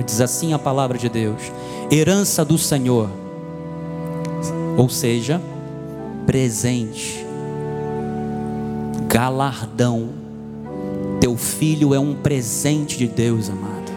[0.00, 1.40] palavra, diz assim a palavra de Deus:
[1.90, 3.08] herança do Senhor,
[4.76, 5.40] ou seja,
[6.26, 7.24] presente,
[9.08, 10.20] galardão.
[11.20, 13.90] Teu filho é um presente de Deus, amado.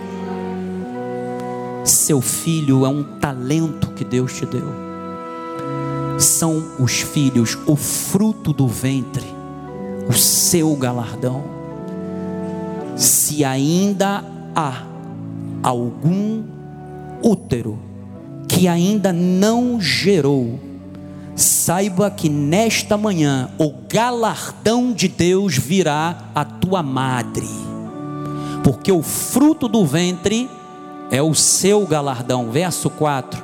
[1.85, 4.83] Seu filho é um talento que Deus te deu.
[6.19, 9.25] São os filhos, o fruto do ventre,
[10.07, 11.43] o seu galardão.
[12.95, 14.23] Se ainda
[14.53, 14.92] há
[15.63, 16.43] algum
[17.23, 17.79] útero
[18.47, 20.59] que ainda não gerou,
[21.35, 27.47] saiba que nesta manhã o galardão de Deus virá à tua madre,
[28.63, 30.49] porque o fruto do ventre
[31.09, 32.51] é o seu galardão.
[32.51, 33.43] Verso 4: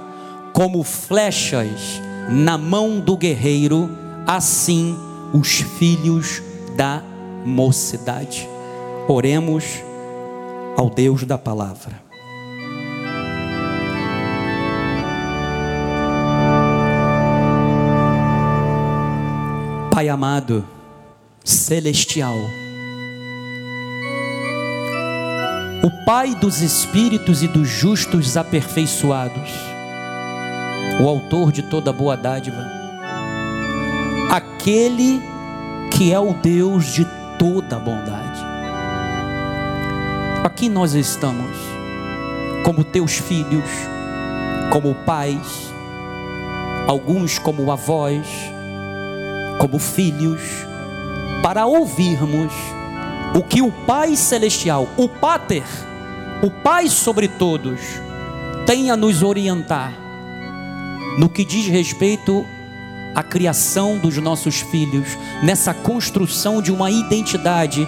[0.54, 3.90] Como flechas na mão do guerreiro,
[4.28, 4.96] assim
[5.34, 6.42] os filhos
[6.76, 7.02] da
[7.46, 8.48] mocidade.
[9.08, 9.66] Oremos
[10.78, 12.09] ao Deus da palavra.
[20.00, 20.66] Pai amado,
[21.44, 22.38] celestial,
[25.84, 29.52] o Pai dos espíritos e dos justos aperfeiçoados,
[31.02, 32.66] o Autor de toda boa dádiva,
[34.32, 35.22] aquele
[35.92, 37.06] que é o Deus de
[37.38, 38.40] toda bondade.
[40.46, 41.58] Aqui nós estamos,
[42.64, 43.70] como teus filhos,
[44.72, 45.74] como pais,
[46.88, 48.26] alguns como avós,
[49.60, 50.42] como filhos,
[51.44, 52.52] para ouvirmos
[53.36, 55.66] o que o Pai Celestial, o Pater,
[56.42, 57.80] o Pai sobre todos,
[58.66, 59.94] tem a nos orientar
[61.18, 62.46] no que diz respeito
[63.14, 67.88] à criação dos nossos filhos, nessa construção de uma identidade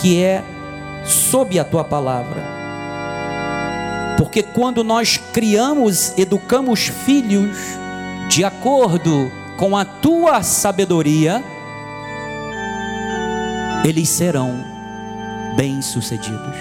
[0.00, 0.42] que é
[1.04, 2.42] sob a tua palavra.
[4.16, 7.56] Porque quando nós criamos, educamos filhos
[8.28, 9.30] de acordo
[9.60, 11.44] com a tua sabedoria,
[13.84, 14.64] eles serão
[15.54, 16.56] bem-sucedidos,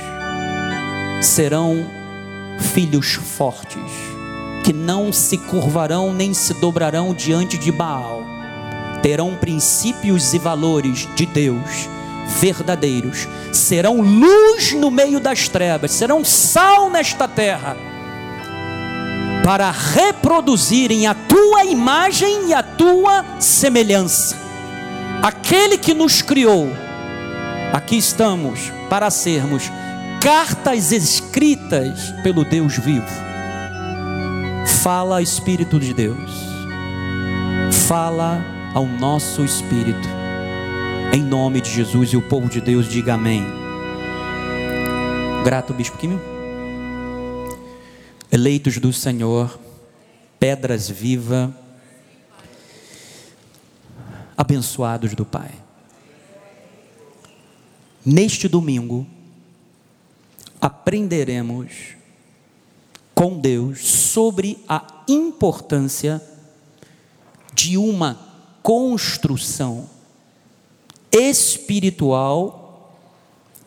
[1.21, 1.89] serão
[2.73, 3.79] filhos fortes,
[4.65, 8.21] que não se curvarão nem se dobrarão diante de Baal,
[9.01, 11.87] terão princípios e valores de Deus
[12.41, 17.77] verdadeiros, serão luz no meio das trevas, serão sal nesta terra
[19.43, 24.37] para reproduzirem a tua imagem e a tua semelhança.
[25.21, 26.69] Aquele que nos criou,
[27.73, 29.71] aqui estamos para sermos
[30.21, 33.07] cartas escritas pelo Deus vivo.
[34.83, 36.31] Fala, Espírito de Deus,
[37.87, 40.07] fala ao nosso espírito,
[41.11, 43.45] em nome de Jesus, e o povo de Deus diga amém.
[45.43, 46.28] Grato, Bispo Químio
[48.31, 49.59] eleitos do Senhor,
[50.39, 51.49] pedras vivas,
[54.37, 55.51] abençoados do Pai.
[58.05, 59.05] Neste domingo,
[60.61, 61.95] aprenderemos
[63.13, 66.21] com Deus sobre a importância
[67.53, 68.17] de uma
[68.63, 69.89] construção
[71.11, 72.95] espiritual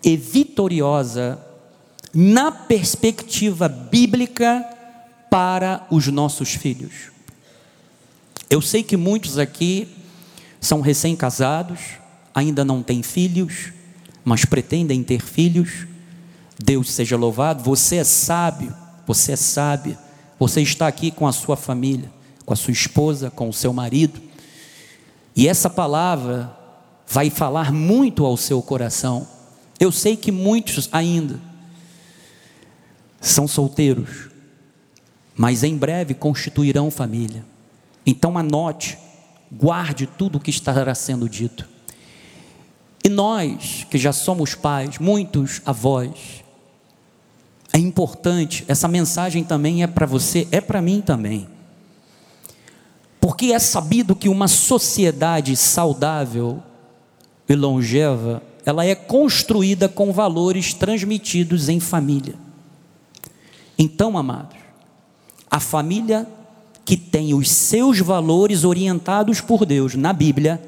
[0.03, 1.39] e vitoriosa
[2.15, 4.65] na perspectiva bíblica
[5.31, 7.11] para os nossos filhos.
[8.51, 9.89] Eu sei que muitos aqui
[10.61, 11.81] são recém-casados,
[12.35, 13.73] ainda não têm filhos,
[14.25, 15.87] mas pretendem ter filhos.
[16.63, 18.75] Deus seja louvado, você é sábio,
[19.07, 19.37] você é
[20.39, 22.11] você está aqui com a sua família,
[22.45, 24.21] com a sua esposa, com o seu marido,
[25.35, 26.55] e essa palavra
[27.09, 29.27] vai falar muito ao seu coração.
[29.81, 31.41] Eu sei que muitos ainda
[33.23, 34.29] são solteiros,
[35.37, 37.45] mas em breve constituirão família.
[38.05, 38.99] Então anote,
[39.51, 41.69] guarde tudo o que estará sendo dito.
[43.05, 46.43] E nós, que já somos pais, muitos avós,
[47.73, 51.49] é importante, essa mensagem também é para você, é para mim também.
[53.21, 56.63] Porque é sabido que uma sociedade saudável
[57.49, 62.42] e longeva, ela é construída com valores transmitidos em família.
[63.83, 64.57] Então, amados,
[65.51, 66.25] a família
[66.85, 70.63] que tem os seus valores orientados por Deus na Bíblia,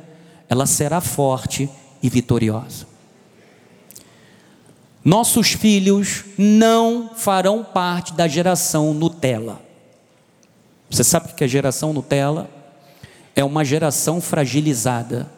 [0.48, 1.70] ela será forte
[2.02, 2.88] e vitoriosa.
[5.04, 9.62] Nossos filhos não farão parte da geração Nutella.
[10.90, 12.50] Você sabe que é geração Nutella?
[13.36, 15.30] É uma geração fragilizada.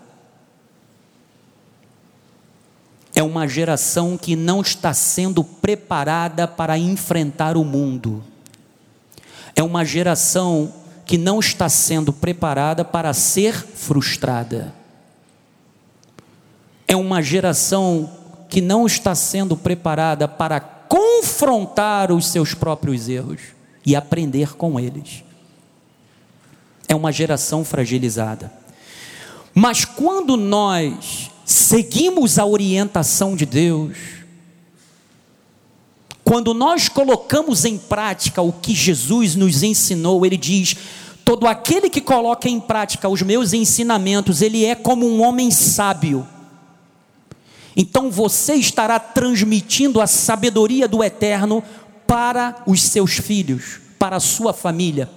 [3.19, 8.23] É uma geração que não está sendo preparada para enfrentar o mundo.
[9.55, 10.71] É uma geração
[11.07, 14.75] que não está sendo preparada para ser frustrada.
[16.87, 18.13] É uma geração
[18.51, 23.41] que não está sendo preparada para confrontar os seus próprios erros
[23.85, 25.25] e aprender com eles.
[26.87, 28.53] É uma geração fragilizada.
[29.55, 33.97] Mas quando nós seguimos a orientação de Deus,
[36.23, 40.77] quando nós colocamos em prática o que Jesus nos ensinou, ele diz:
[41.25, 46.27] todo aquele que coloca em prática os meus ensinamentos, ele é como um homem sábio
[47.77, 51.63] então você estará transmitindo a sabedoria do eterno
[52.07, 55.11] para os seus filhos, para a sua família.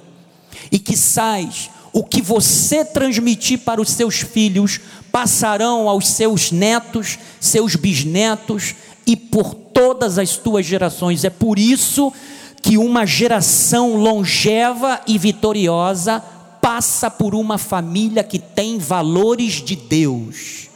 [0.70, 4.80] E que sais o que você transmitir para os seus filhos
[5.12, 8.76] passarão aos seus netos, seus bisnetos
[9.06, 11.24] e por todas as tuas gerações.
[11.24, 12.14] É por isso
[12.62, 16.24] que uma geração longeva e vitoriosa
[16.62, 20.68] passa por uma família que tem valores de Deus.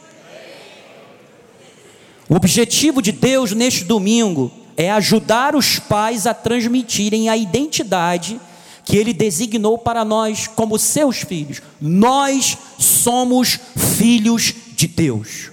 [2.28, 8.40] O objetivo de Deus neste domingo é ajudar os pais a transmitirem a identidade
[8.84, 11.62] que Ele designou para nós como seus filhos.
[11.80, 13.58] Nós somos
[13.96, 15.50] filhos de Deus.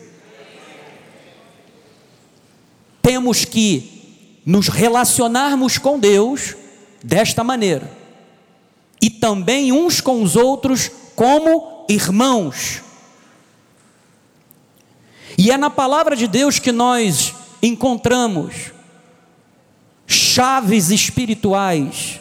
[3.01, 6.55] Temos que nos relacionarmos com Deus
[7.03, 7.91] desta maneira,
[9.01, 12.81] e também uns com os outros como irmãos
[15.43, 17.33] e é na palavra de Deus que nós
[17.63, 18.71] encontramos
[20.05, 22.20] chaves espirituais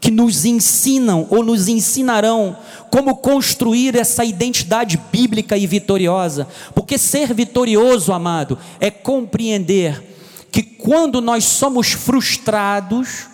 [0.00, 2.56] que nos ensinam ou nos ensinarão
[2.90, 6.46] como construir essa identidade bíblica e vitoriosa.
[6.74, 10.02] Porque ser vitorioso, amado, é compreender
[10.50, 13.26] que quando nós somos frustrados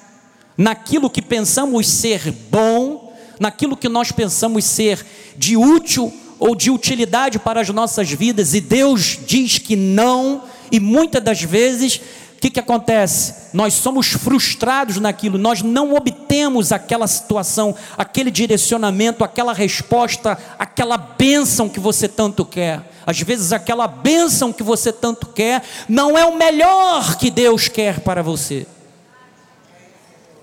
[0.57, 5.05] naquilo que pensamos ser bom, naquilo que nós pensamos ser
[5.37, 10.81] de útil ou de utilidade para as nossas vidas e Deus diz que não, e
[10.81, 12.01] muitas das vezes
[12.45, 13.35] que, que acontece?
[13.55, 21.71] Nós somos frustrados naquilo, nós não obtemos aquela situação, aquele direcionamento, aquela resposta, aquela bênção
[21.71, 22.83] que você tanto quer.
[23.07, 28.01] Às vezes, aquela bênção que você tanto quer não é o melhor que Deus quer
[28.01, 28.67] para você.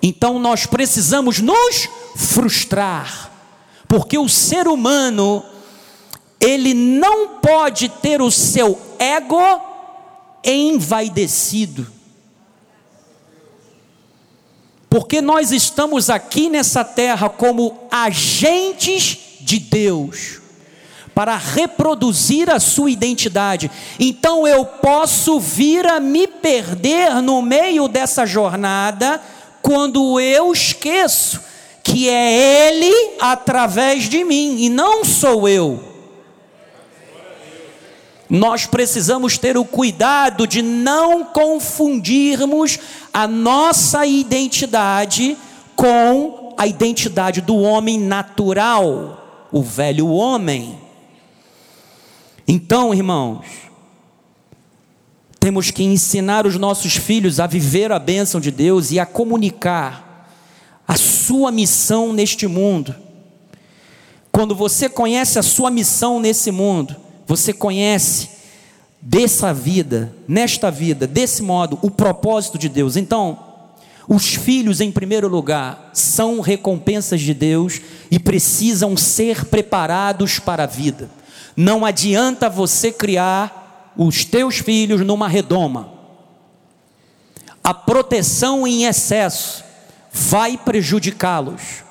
[0.02, 3.30] Então, nós precisamos nos frustrar,
[3.88, 5.46] porque o ser humano
[6.40, 9.71] ele não pode ter o seu ego
[10.44, 11.88] envaidecido.
[14.90, 20.42] Porque nós estamos aqui nessa terra como agentes de Deus
[21.16, 23.70] para reproduzir a sua identidade.
[24.00, 29.22] Então eu posso vir a me perder no meio dessa jornada
[29.62, 31.42] quando eu esqueço
[31.84, 35.91] que é Ele através de mim e não sou eu
[38.32, 42.80] nós precisamos ter o cuidado de não confundirmos
[43.14, 45.38] a nossa identidade
[45.76, 50.80] com a identidade do homem natural, o velho homem.
[52.48, 53.46] Então, irmãos,
[55.38, 60.32] temos que ensinar os nossos filhos a viver a bênção de Deus e a comunicar
[60.88, 62.96] a sua missão neste mundo.
[64.32, 67.01] Quando você conhece a sua missão nesse mundo,
[67.32, 68.28] você conhece
[69.02, 72.98] dessa vida, nesta vida, desse modo, o propósito de Deus.
[72.98, 73.40] Então,
[74.06, 77.80] os filhos, em primeiro lugar, são recompensas de Deus
[78.12, 81.10] e precisam ser preparados para a vida.
[81.56, 85.90] Não adianta você criar os teus filhos numa redoma.
[87.64, 89.64] A proteção em excesso
[90.12, 91.86] vai prejudicá-los.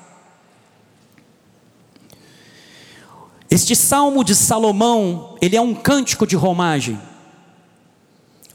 [3.51, 6.97] Este salmo de Salomão, ele é um cântico de romagem,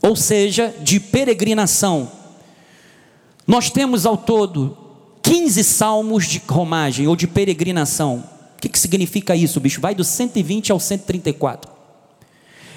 [0.01, 2.11] ou seja, de peregrinação.
[3.47, 4.75] Nós temos ao todo
[5.23, 8.25] 15 salmos de romagem ou de peregrinação.
[8.57, 9.83] O que, que significa isso, bicho?
[9.83, 11.71] Vai do 120 ao 134.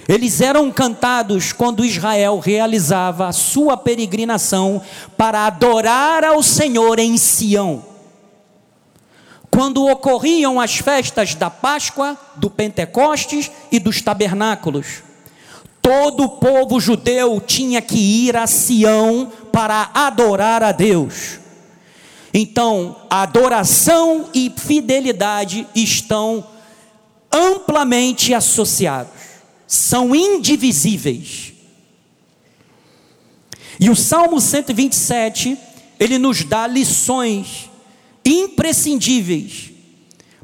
[0.06, 4.82] Eles eram cantados quando Israel realizava a sua peregrinação
[5.16, 7.89] para adorar ao Senhor em Sião
[9.60, 15.04] quando ocorriam as festas da Páscoa, do Pentecostes e dos tabernáculos.
[15.82, 21.40] Todo o povo judeu tinha que ir a Sião para adorar a Deus.
[22.34, 26.48] Então, adoração e fidelidade estão
[27.30, 29.12] amplamente associados,
[29.68, 31.52] são indivisíveis.
[33.78, 35.58] E o Salmo 127,
[36.00, 37.69] ele nos dá lições
[38.30, 39.72] imprescindíveis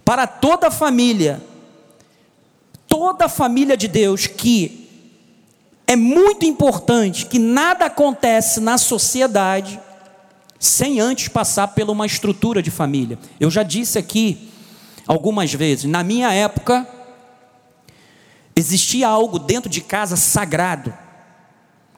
[0.04, 1.42] para toda família,
[2.88, 4.88] toda família de Deus, que
[5.88, 9.80] é muito importante que nada acontece na sociedade
[10.60, 13.20] sem antes passar por uma estrutura de família.
[13.40, 14.50] Eu já disse aqui
[15.06, 16.88] algumas vezes, na minha época,
[18.56, 20.94] existia algo dentro de casa sagrado.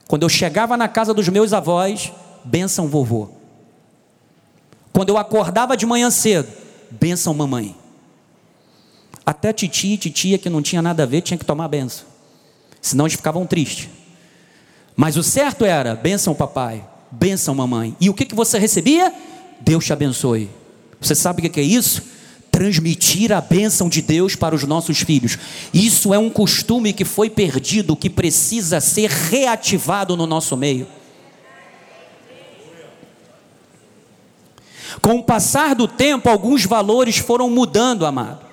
[0.08, 2.12] Quando eu chegava na casa dos meus avós,
[2.44, 3.37] benção vovô.
[4.98, 6.52] Quando eu acordava de manhã cedo,
[6.90, 7.76] benção mamãe.
[9.24, 12.08] Até titia e titia que não tinha nada a ver tinha que tomar benção.
[12.82, 13.90] Senão eles ficavam tristes.
[14.96, 17.96] Mas o certo era, benção papai, benção mamãe.
[18.02, 19.14] E o que, que você recebia?
[19.62, 20.50] Deus te abençoe.
[21.00, 22.02] Você sabe o que é isso?
[22.52, 25.38] Transmitir a bênção de Deus para os nossos filhos.
[25.72, 30.88] Isso é um costume que foi perdido, que precisa ser reativado no nosso meio.
[35.02, 38.46] Com o passar do tempo, alguns valores foram mudando, amado.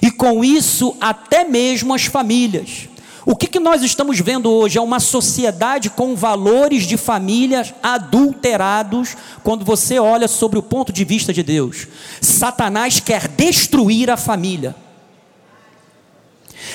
[0.00, 2.88] E com isso, até mesmo as famílias.
[3.26, 9.16] O que, que nós estamos vendo hoje é uma sociedade com valores de famílias adulterados,
[9.42, 11.88] quando você olha sobre o ponto de vista de Deus.
[12.20, 14.76] Satanás quer destruir a família.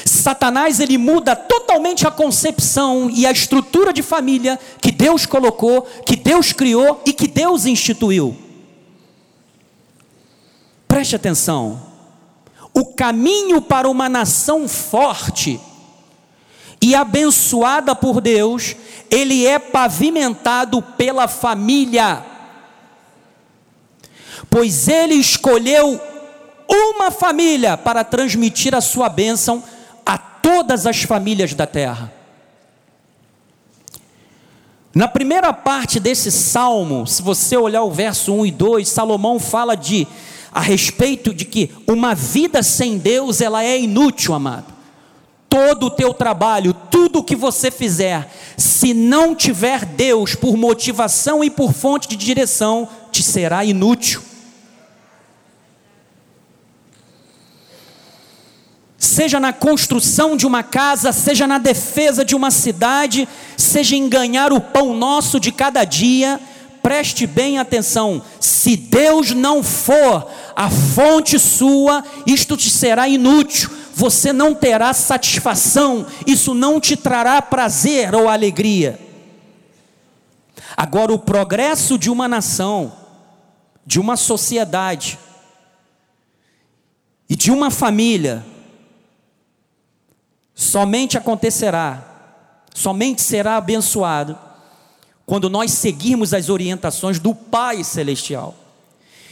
[0.03, 6.15] Satanás ele muda totalmente a concepção e a estrutura de família que Deus colocou, que
[6.15, 8.35] Deus criou e que Deus instituiu.
[10.99, 11.81] Preste atenção.
[12.73, 15.57] O caminho para uma nação forte
[16.81, 18.75] e abençoada por Deus,
[19.09, 22.21] ele é pavimentado pela família.
[24.49, 26.01] Pois ele escolheu
[26.67, 29.63] uma família para transmitir a sua bênção
[30.05, 32.11] a todas as famílias da terra.
[34.93, 39.77] Na primeira parte desse salmo, se você olhar o verso 1 e 2, Salomão fala
[39.77, 40.05] de
[40.51, 44.79] a respeito de que uma vida sem Deus ela é inútil, amado
[45.49, 51.43] todo o teu trabalho, tudo o que você fizer, se não tiver Deus por motivação
[51.43, 54.21] e por fonte de direção, te será inútil.
[58.95, 63.27] Seja na construção de uma casa, seja na defesa de uma cidade,
[63.57, 66.39] seja em ganhar o pão nosso de cada dia,
[66.81, 73.69] preste bem atenção: se Deus não for a fonte sua, isto te será inútil.
[73.93, 78.99] Você não terá satisfação, isso não te trará prazer ou alegria.
[80.77, 82.93] Agora, o progresso de uma nação,
[83.85, 85.19] de uma sociedade
[87.27, 88.45] e de uma família,
[90.55, 92.03] somente acontecerá,
[92.73, 94.37] somente será abençoado,
[95.29, 98.55] quando nós seguirmos as orientações do Pai Celestial.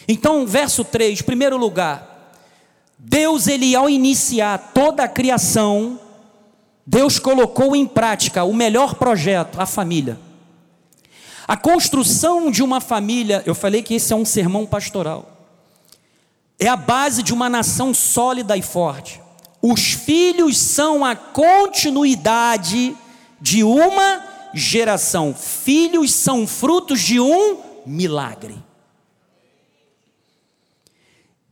[0.07, 2.35] Então, verso 3, primeiro lugar,
[2.99, 5.99] Deus, ele ao iniciar toda a criação,
[6.85, 10.19] Deus colocou em prática o melhor projeto, a família.
[11.47, 15.47] A construção de uma família, eu falei que esse é um sermão pastoral,
[16.59, 19.19] é a base de uma nação sólida e forte.
[19.59, 22.95] Os filhos são a continuidade
[23.41, 25.33] de uma geração.
[25.33, 28.67] Filhos são frutos de um milagre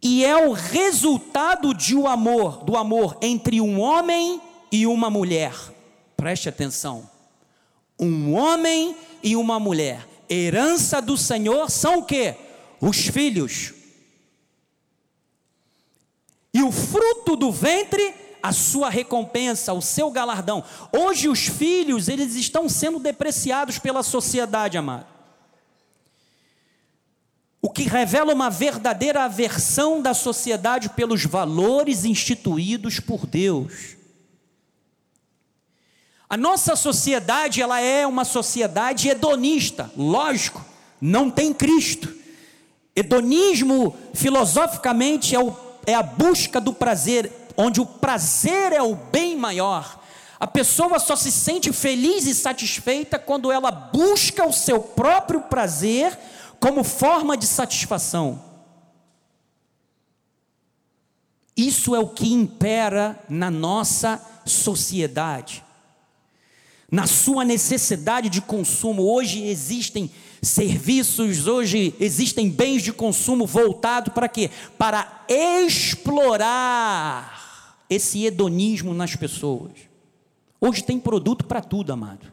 [0.08, 4.40] e é o resultado de um amor, do amor entre um homem
[4.72, 5.52] e uma mulher.
[6.16, 7.10] Preste atenção.
[8.00, 10.08] Um homem e uma mulher.
[10.30, 12.36] Herança do Senhor são o quê?
[12.80, 13.74] Os filhos.
[16.54, 18.14] E o fruto do ventre,
[18.48, 20.64] a sua recompensa, o seu galardão.
[20.92, 25.16] Hoje os filhos, eles estão sendo depreciados pela sociedade, amado
[27.66, 33.98] o que revela uma verdadeira aversão da sociedade pelos valores instituídos por Deus.
[36.30, 40.64] A nossa sociedade, ela é uma sociedade hedonista, lógico,
[41.02, 42.14] não tem Cristo.
[42.96, 49.36] Hedonismo, filosoficamente, é, o, é a busca do prazer, onde o prazer é o bem
[49.36, 50.00] maior.
[50.40, 56.18] A pessoa só se sente feliz e satisfeita quando ela busca o seu próprio prazer
[56.60, 58.44] como forma de satisfação.
[61.56, 65.64] Isso é o que impera na nossa sociedade.
[66.92, 74.28] Na sua necessidade de consumo, hoje existem serviços, hoje existem bens de consumo voltados para
[74.28, 74.52] quê?
[74.78, 77.35] Para explorar
[77.96, 79.72] esse hedonismo nas pessoas.
[80.60, 82.32] Hoje tem produto para tudo, amado.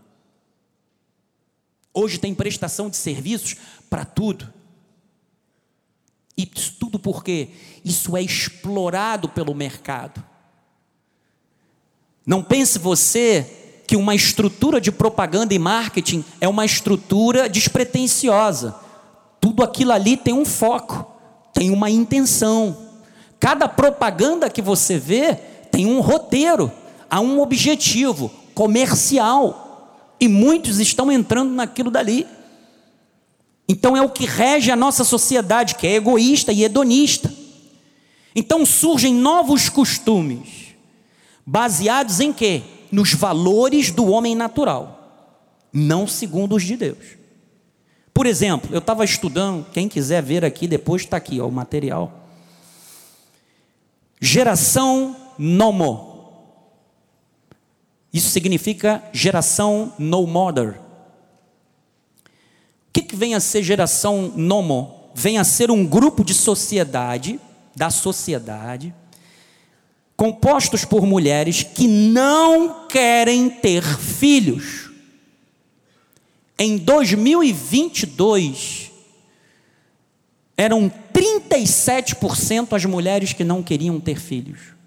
[1.95, 3.57] Hoje tem prestação de serviços
[3.91, 4.53] para tudo.
[6.37, 7.49] E isso tudo porque
[7.85, 10.25] isso é explorado pelo mercado.
[12.25, 18.75] Não pense você que uma estrutura de propaganda e marketing é uma estrutura despretensiosa.
[19.41, 21.07] Tudo aquilo ali tem um foco,
[21.53, 22.89] tem uma intenção.
[23.39, 26.71] Cada propaganda que você vê tem um roteiro,
[27.11, 30.15] há um objetivo comercial.
[30.21, 32.25] E muitos estão entrando naquilo dali.
[33.69, 37.33] Então é o que rege a nossa sociedade, que é egoísta e hedonista.
[38.37, 40.75] Então surgem novos costumes,
[41.45, 42.63] baseados em quê?
[42.91, 47.17] Nos valores do homem natural, não segundo os de Deus.
[48.13, 52.13] Por exemplo, eu estava estudando, quem quiser ver aqui depois está aqui ó, o material.
[54.21, 56.13] Geração Nomo.
[58.13, 60.79] Isso significa geração no mother.
[62.89, 65.11] O que, que vem a ser geração Nomo?
[65.17, 67.41] Vem a ser um grupo de sociedade,
[67.75, 68.95] da sociedade,
[70.17, 74.93] compostos por mulheres que não querem ter filhos.
[76.57, 78.93] Em 2022,
[80.57, 84.81] eram 37% as mulheres que não queriam ter filhos.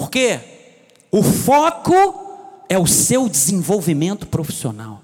[0.00, 0.40] Por quê?
[1.12, 1.92] O foco
[2.70, 5.02] é o seu desenvolvimento profissional.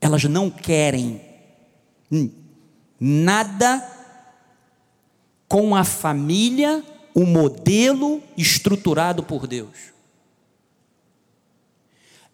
[0.00, 1.20] Elas não querem
[2.98, 3.86] nada
[5.46, 6.82] com a família,
[7.14, 9.76] o modelo estruturado por Deus.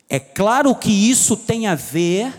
[0.08, 2.32] É claro que isso tem a ver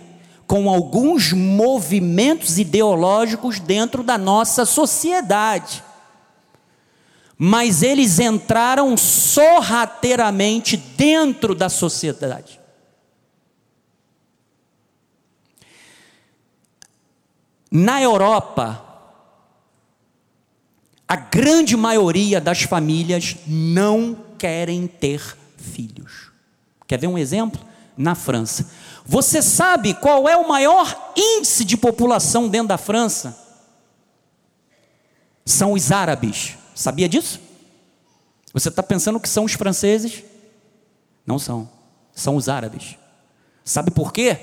[0.48, 5.84] com alguns movimentos ideológicos dentro da nossa sociedade.
[7.38, 12.60] Mas eles entraram sorrateiramente dentro da sociedade.
[17.72, 18.86] Na Europa,
[21.08, 26.32] a grande maioria das famílias não querem ter filhos.
[26.88, 27.60] Quer ver um exemplo?
[27.98, 28.70] Na França.
[29.06, 33.38] Você sabe qual é o maior índice de população dentro da França?
[35.46, 36.58] São os árabes.
[36.76, 37.40] Sabia disso?
[38.54, 40.24] Você está pensando que são os franceses?
[41.26, 41.70] Não são.
[42.14, 42.98] São os árabes.
[43.64, 44.38] Sabe por quê?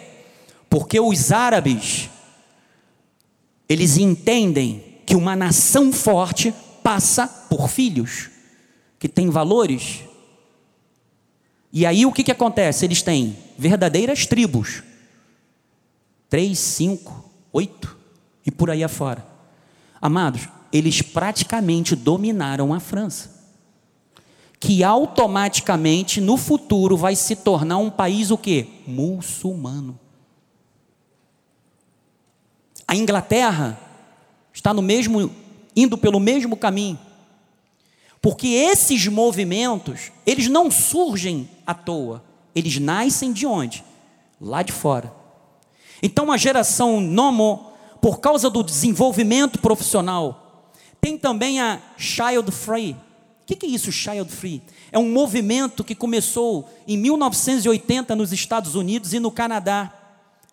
[0.68, 2.08] Porque os árabes,
[3.68, 8.30] eles entendem que uma nação forte passa por filhos
[8.98, 10.04] que têm valores
[11.72, 12.84] e aí o que, que acontece?
[12.84, 14.82] Eles têm verdadeiras tribos.
[16.28, 17.96] Três, cinco, oito
[18.44, 19.24] e por aí afora.
[20.00, 23.40] Amados, eles praticamente dominaram a França.
[24.58, 28.68] Que automaticamente no futuro vai se tornar um país o quê?
[28.86, 29.98] Muçulmano.
[32.86, 33.78] A Inglaterra
[34.52, 35.30] está no mesmo
[35.74, 36.98] indo pelo mesmo caminho.
[38.20, 42.22] Porque esses movimentos, eles não surgem à toa.
[42.54, 43.82] Eles nascem de onde?
[44.40, 45.12] Lá de fora.
[46.02, 50.49] Então a geração Nomo, por causa do desenvolvimento profissional,
[51.00, 52.96] tem também a Child Free.
[53.42, 54.62] O que é isso, Child Free?
[54.92, 59.92] É um movimento que começou em 1980 nos Estados Unidos e no Canadá.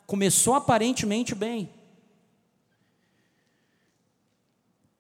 [0.05, 1.69] Começou aparentemente bem.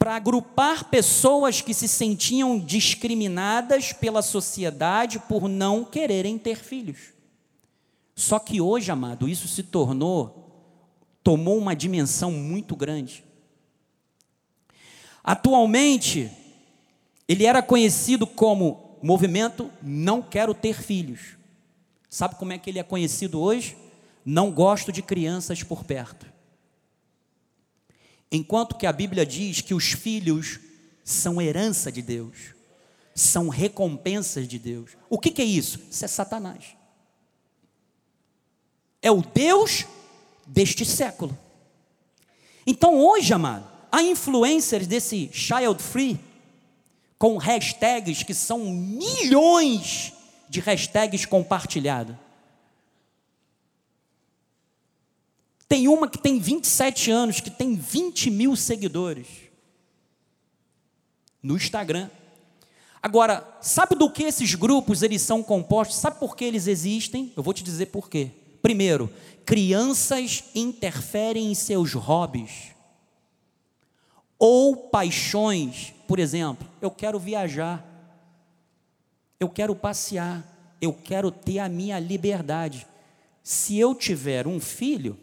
[0.07, 7.13] para agrupar pessoas que se sentiam discriminadas pela sociedade por não quererem ter filhos.
[8.15, 10.71] Só que hoje, amado, isso se tornou,
[11.21, 13.21] tomou uma dimensão muito grande.
[15.27, 16.31] Atualmente,
[17.27, 21.35] ele era conhecido como movimento Não Quero Ter Filhos.
[22.09, 23.75] Sabe como é que ele é conhecido hoje?
[24.23, 26.25] Não gosto de crianças por perto.
[28.31, 30.61] Enquanto que a Bíblia diz que os filhos
[31.03, 32.53] são herança de Deus,
[33.13, 34.91] são recompensas de Deus.
[35.09, 35.81] O que, que é isso?
[35.91, 36.67] Isso é Satanás.
[39.01, 39.83] É o Deus
[40.45, 41.37] deste século.
[42.65, 46.19] Então hoje, amado, há influencers desse child free
[47.17, 50.13] com hashtags que são milhões
[50.49, 52.15] de hashtags compartilhados.
[55.67, 59.27] Tem uma que tem 27 anos, que tem 20 mil seguidores
[61.43, 62.09] no Instagram.
[63.01, 65.97] Agora, sabe do que esses grupos eles são compostos?
[65.97, 67.33] Sabe por que eles existem?
[67.35, 68.31] Eu vou te dizer por quê.
[68.61, 69.11] Primeiro,
[69.45, 72.76] crianças interferem em seus hobbies
[74.39, 75.93] ou paixões.
[76.07, 77.85] Por exemplo, eu quero viajar,
[79.39, 80.43] eu quero passear,
[80.81, 82.87] eu quero ter a minha liberdade.
[83.43, 85.17] Se eu tiver um filho,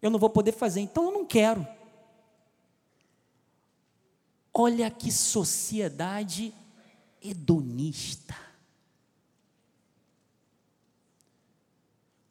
[0.00, 1.66] eu não vou poder fazer, então eu não quero.
[4.52, 6.52] Olha que sociedade
[7.22, 8.34] hedonista.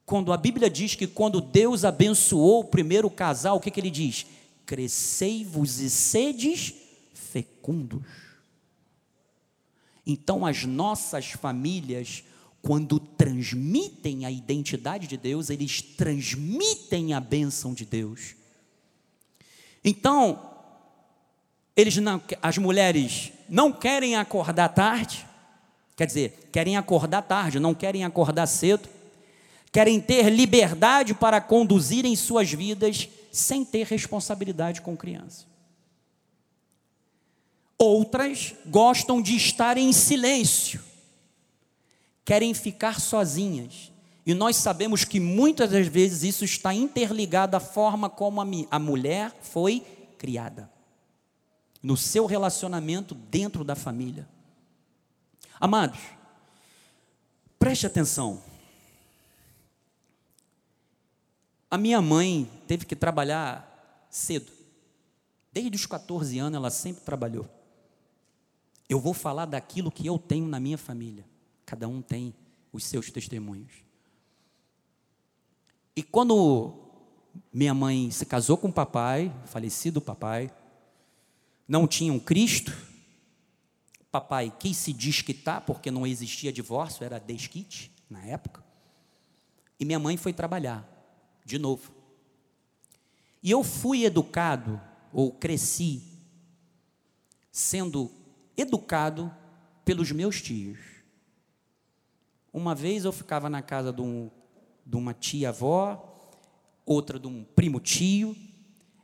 [0.05, 3.91] Quando a Bíblia diz que quando Deus abençoou o primeiro casal, o que, que ele
[3.91, 4.25] diz?
[4.69, 6.75] Crescei-vos e sedes
[7.11, 8.03] fecundos.
[10.05, 12.23] Então, as nossas famílias,
[12.61, 18.35] quando transmitem a identidade de Deus, eles transmitem a bênção de Deus.
[19.83, 20.39] Então,
[21.75, 25.25] eles não, as mulheres não querem acordar tarde,
[25.97, 28.87] quer dizer, querem acordar tarde, não querem acordar cedo,
[29.71, 35.45] querem ter liberdade para conduzirem suas vidas sem ter responsabilidade com criança.
[37.77, 40.83] Outras gostam de estar em silêncio,
[42.25, 43.91] querem ficar sozinhas.
[44.25, 48.77] E nós sabemos que muitas das vezes isso está interligado à forma como a, a
[48.77, 49.79] mulher foi
[50.17, 50.69] criada,
[51.81, 54.27] no seu relacionamento dentro da família.
[55.59, 55.99] Amados,
[57.57, 58.48] preste atenção.
[61.69, 64.51] A minha mãe teve que trabalhar cedo.
[65.51, 67.47] Desde os 14 anos ela sempre trabalhou.
[68.87, 71.25] Eu vou falar daquilo que eu tenho na minha família.
[71.65, 72.33] Cada um tem
[72.73, 73.71] os seus testemunhos.
[75.95, 76.73] E quando
[77.53, 80.51] minha mãe se casou com o papai, falecido papai,
[81.67, 82.75] não tinha um Cristo,
[84.11, 88.63] papai quis se desquitar, porque não existia divórcio, era desquite na época,
[89.79, 90.87] e minha mãe foi trabalhar,
[91.49, 91.91] de novo.
[93.41, 94.79] E eu fui educado,
[95.11, 96.03] ou cresci,
[97.51, 98.11] sendo
[98.55, 99.33] educado
[99.83, 100.77] pelos meus tios.
[102.53, 104.29] Uma vez eu ficava na casa de, um,
[104.85, 106.31] de uma tia-avó,
[106.85, 108.35] outra de um primo tio,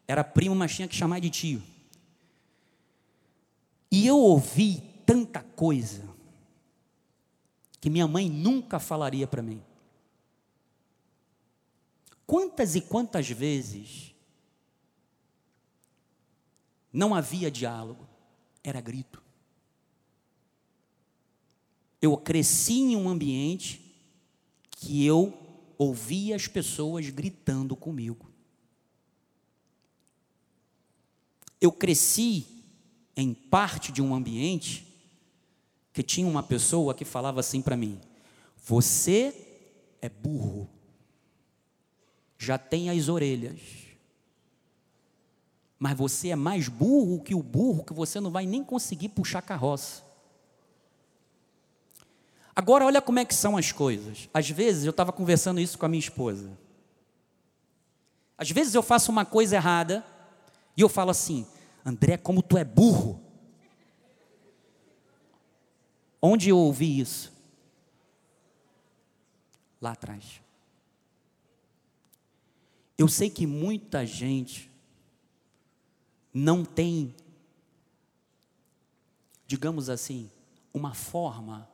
[0.07, 1.63] era primo, mas tinha que chamar de tio.
[3.91, 6.03] E eu ouvi tanta coisa
[7.81, 9.63] que minha mãe nunca falaria para mim.
[12.25, 14.15] Quantas e quantas vezes
[16.91, 18.07] não havia diálogo,
[18.63, 19.21] era grito.
[22.01, 23.81] Eu cresci em um ambiente
[24.71, 25.33] que eu
[25.77, 28.31] ouvia as pessoas gritando comigo.
[31.59, 32.47] Eu cresci
[33.15, 34.85] em parte de um ambiente
[35.91, 37.99] que tinha uma pessoa que falava assim para mim:
[38.65, 39.33] Você
[40.01, 40.69] é burro,
[42.37, 43.59] já tem as orelhas,
[45.77, 49.41] mas você é mais burro que o burro que você não vai nem conseguir puxar
[49.41, 50.03] carroça.
[52.55, 54.29] Agora, olha como é que são as coisas.
[54.33, 56.49] Às vezes, eu estava conversando isso com a minha esposa.
[58.37, 60.05] Às vezes eu faço uma coisa errada
[60.75, 61.45] e eu falo assim:
[61.85, 63.21] André, como tu é burro.
[66.21, 67.31] Onde eu ouvi isso?
[69.79, 70.41] Lá atrás.
[72.97, 74.71] Eu sei que muita gente
[76.33, 77.13] não tem,
[79.45, 80.29] digamos assim,
[80.73, 81.69] uma forma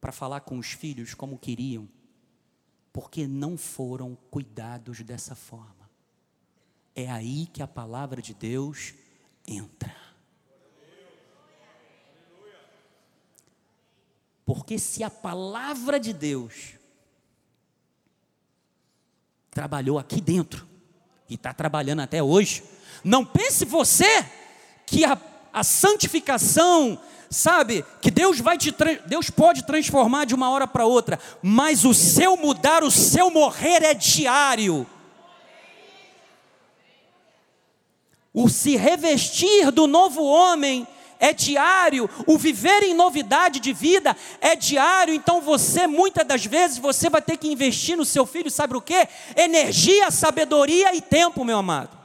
[0.00, 1.88] para falar com os filhos como queriam,
[2.92, 5.90] porque não foram cuidados dessa forma.
[6.94, 8.94] É aí que a palavra de Deus
[9.46, 9.94] entra.
[14.44, 16.78] Porque se a palavra de Deus
[19.56, 20.68] trabalhou aqui dentro
[21.30, 22.62] e está trabalhando até hoje,
[23.02, 24.22] não pense você
[24.84, 25.16] que a,
[25.50, 28.70] a santificação sabe, que Deus vai te
[29.06, 33.82] Deus pode transformar de uma hora para outra, mas o seu mudar, o seu morrer
[33.82, 34.86] é diário.
[38.34, 40.86] O se revestir do novo homem
[41.18, 46.78] é diário, o viver em novidade de vida é diário, então você muitas das vezes
[46.78, 49.08] você vai ter que investir no seu filho, sabe o que?
[49.36, 51.96] Energia, sabedoria e tempo, meu amado.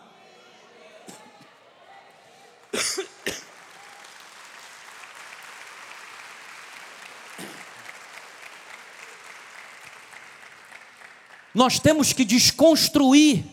[11.54, 13.44] Nós temos que desconstruir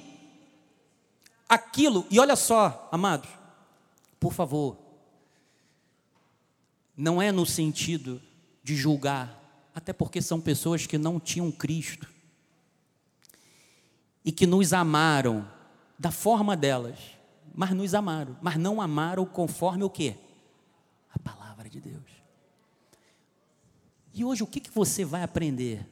[1.49, 2.07] aquilo.
[2.11, 3.29] E olha só, amados,
[4.21, 4.77] por favor,
[6.99, 8.21] não é no sentido
[8.61, 12.09] de julgar, até porque são pessoas que não tinham Cristo
[14.25, 15.49] e que nos amaram
[15.97, 16.99] da forma delas,
[17.55, 20.17] mas nos amaram, mas não amaram conforme o que?
[21.15, 22.03] A palavra de Deus.
[24.13, 25.87] E hoje o que, que você vai aprender?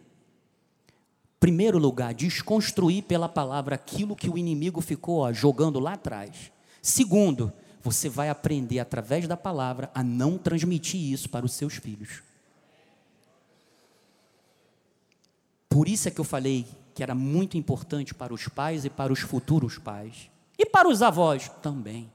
[1.38, 6.50] Primeiro lugar, desconstruir pela palavra aquilo que o inimigo ficou ó, jogando lá atrás.
[6.82, 7.52] Segundo,
[7.86, 12.20] você vai aprender através da palavra a não transmitir isso para os seus filhos.
[15.68, 19.12] Por isso é que eu falei que era muito importante para os pais e para
[19.12, 20.28] os futuros pais.
[20.58, 22.10] E para os avós também.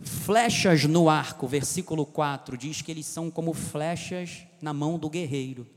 [0.00, 5.68] Flechas no arco, versículo 4, diz que eles são como flechas na mão do guerreiro.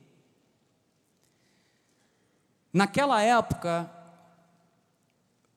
[2.73, 3.91] Naquela época,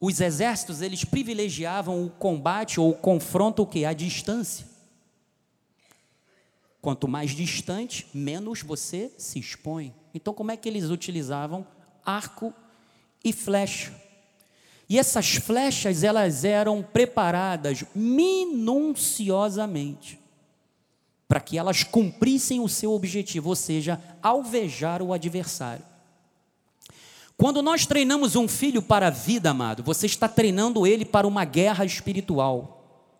[0.04, 4.66] os exércitos eles privilegiavam o combate ou o confronto o que à distância.
[6.80, 9.94] Quanto mais distante, menos você se expõe.
[10.12, 11.64] Então, como é que eles utilizavam
[12.04, 12.52] arco
[13.22, 13.94] e flecha?
[14.88, 20.18] E essas flechas elas eram preparadas minuciosamente
[21.28, 25.91] para que elas cumprissem o seu objetivo, ou seja, alvejar o adversário.
[27.42, 31.44] Quando nós treinamos um filho para a vida, amado, você está treinando ele para uma
[31.44, 33.10] guerra espiritual.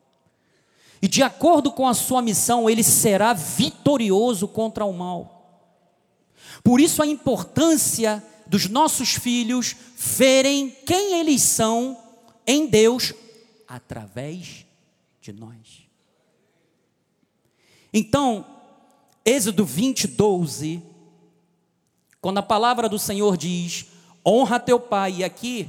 [1.03, 5.75] E de acordo com a sua missão, ele será vitorioso contra o mal.
[6.63, 11.99] Por isso a importância dos nossos filhos verem quem eles são
[12.47, 13.13] em Deus
[13.67, 14.65] através
[15.21, 15.83] de nós.
[17.93, 18.47] Então,
[19.25, 20.81] Êxodo 20, 12,
[22.21, 23.91] quando a palavra do Senhor diz:
[24.27, 25.69] honra teu pai, e aqui,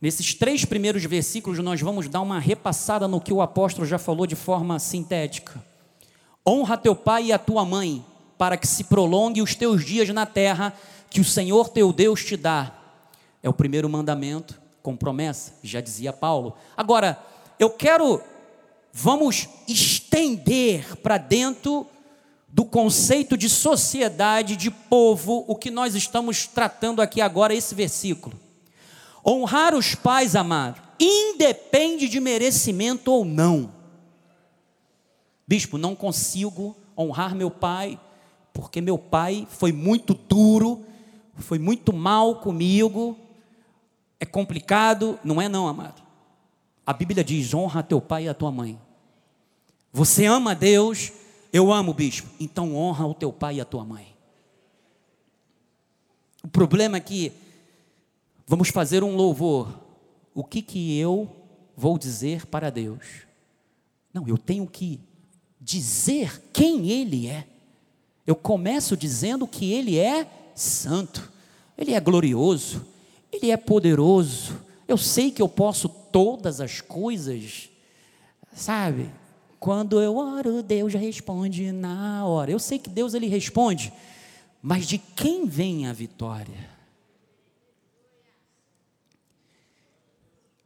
[0.00, 4.26] nesses três primeiros versículos, nós vamos dar uma repassada no que o apóstolo já falou
[4.26, 5.62] de forma sintética.
[6.46, 8.04] Honra teu pai e a tua mãe,
[8.36, 10.74] para que se prolongue os teus dias na terra
[11.10, 12.72] que o Senhor teu Deus te dá.
[13.42, 16.56] É o primeiro mandamento com promessa, já dizia Paulo.
[16.76, 17.18] Agora,
[17.58, 18.22] eu quero,
[18.92, 21.86] vamos estender para dentro
[22.52, 28.38] do conceito de sociedade, de povo, o que nós estamos tratando aqui agora, esse versículo.
[29.24, 33.72] Honrar os pais, amado, independe de merecimento ou não.
[35.46, 37.98] Bispo, não consigo honrar meu pai,
[38.52, 40.84] porque meu pai foi muito duro,
[41.36, 43.16] foi muito mal comigo,
[44.18, 45.18] é complicado.
[45.24, 46.02] Não é, não, amado.
[46.84, 48.78] A Bíblia diz: honra teu pai e a tua mãe.
[49.92, 51.12] Você ama Deus,
[51.52, 54.14] eu amo, bispo, então honra o teu pai e a tua mãe.
[56.42, 57.32] O problema é que
[58.46, 59.68] vamos fazer um louvor.
[60.34, 61.28] O que que eu
[61.76, 63.26] vou dizer para Deus?
[64.12, 65.00] Não, eu tenho que
[65.60, 67.46] dizer quem Ele é.
[68.26, 71.30] Eu começo dizendo que Ele é santo,
[71.76, 72.86] Ele é glorioso,
[73.32, 74.60] Ele é poderoso.
[74.86, 77.68] Eu sei que eu posso todas as coisas,
[78.52, 79.10] sabe?
[79.60, 82.50] Quando eu oro, Deus responde na hora.
[82.50, 83.92] Eu sei que Deus ele responde,
[84.62, 86.70] mas de quem vem a vitória?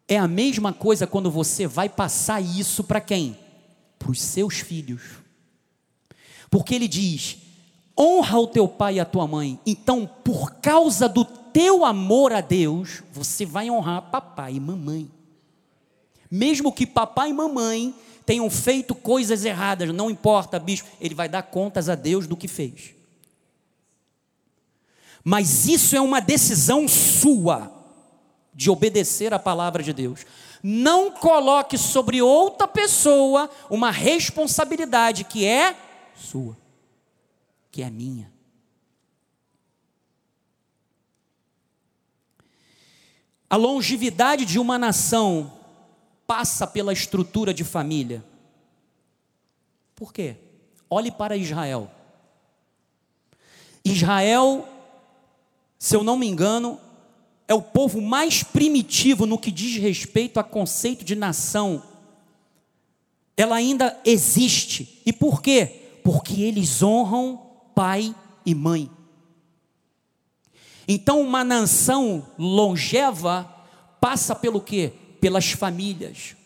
[0.07, 3.37] É a mesma coisa quando você vai passar isso para quem?
[3.98, 5.02] Para os seus filhos.
[6.48, 7.38] Porque ele diz:
[7.98, 9.59] honra o teu pai e a tua mãe.
[9.66, 15.11] Então, por causa do teu amor a Deus, você vai honrar papai e mamãe.
[16.30, 17.92] Mesmo que papai e mamãe
[18.27, 22.49] tenham feito coisas erradas, não importa, bicho, ele vai dar contas a Deus do que
[22.49, 22.95] fez.
[25.23, 27.73] Mas isso é uma decisão sua
[28.53, 30.27] de obedecer a palavra de Deus.
[30.63, 35.77] Não coloque sobre outra pessoa uma responsabilidade que é
[36.15, 36.57] sua
[37.75, 38.33] que é minha.
[43.51, 45.53] A longevidade de uma nação
[46.27, 48.25] passa pela estrutura de família.
[49.95, 50.37] Por quê?
[50.91, 51.91] Olhe para Israel.
[53.85, 54.67] Israel,
[55.79, 56.81] se eu não me engano,
[57.47, 61.83] é o povo mais primitivo no que diz respeito a conceito de nação.
[63.37, 65.03] Ela ainda existe.
[65.05, 65.99] E por quê?
[66.03, 68.15] Porque eles honram pai
[68.47, 68.91] e mãe.
[70.87, 73.51] Então, uma nação longeva
[74.01, 74.93] passa pelo quê?
[75.25, 76.37] Pelas famílias.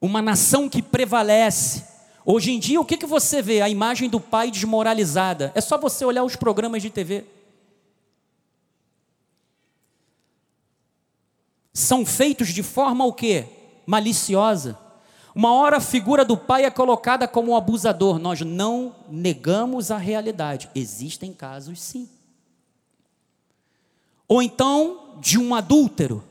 [0.00, 1.84] Uma nação que prevalece.
[2.24, 3.60] Hoje em dia, o que, que você vê?
[3.60, 5.52] A imagem do pai desmoralizada.
[5.54, 7.24] É só você olhar os programas de TV.
[11.72, 13.46] São feitos de forma o quê?
[13.86, 14.76] Maliciosa.
[15.36, 18.18] Uma hora a figura do pai é colocada como um abusador.
[18.18, 20.68] Nós não negamos a realidade.
[20.74, 22.08] Existem casos sim.
[24.26, 26.24] Ou então de um adúltero.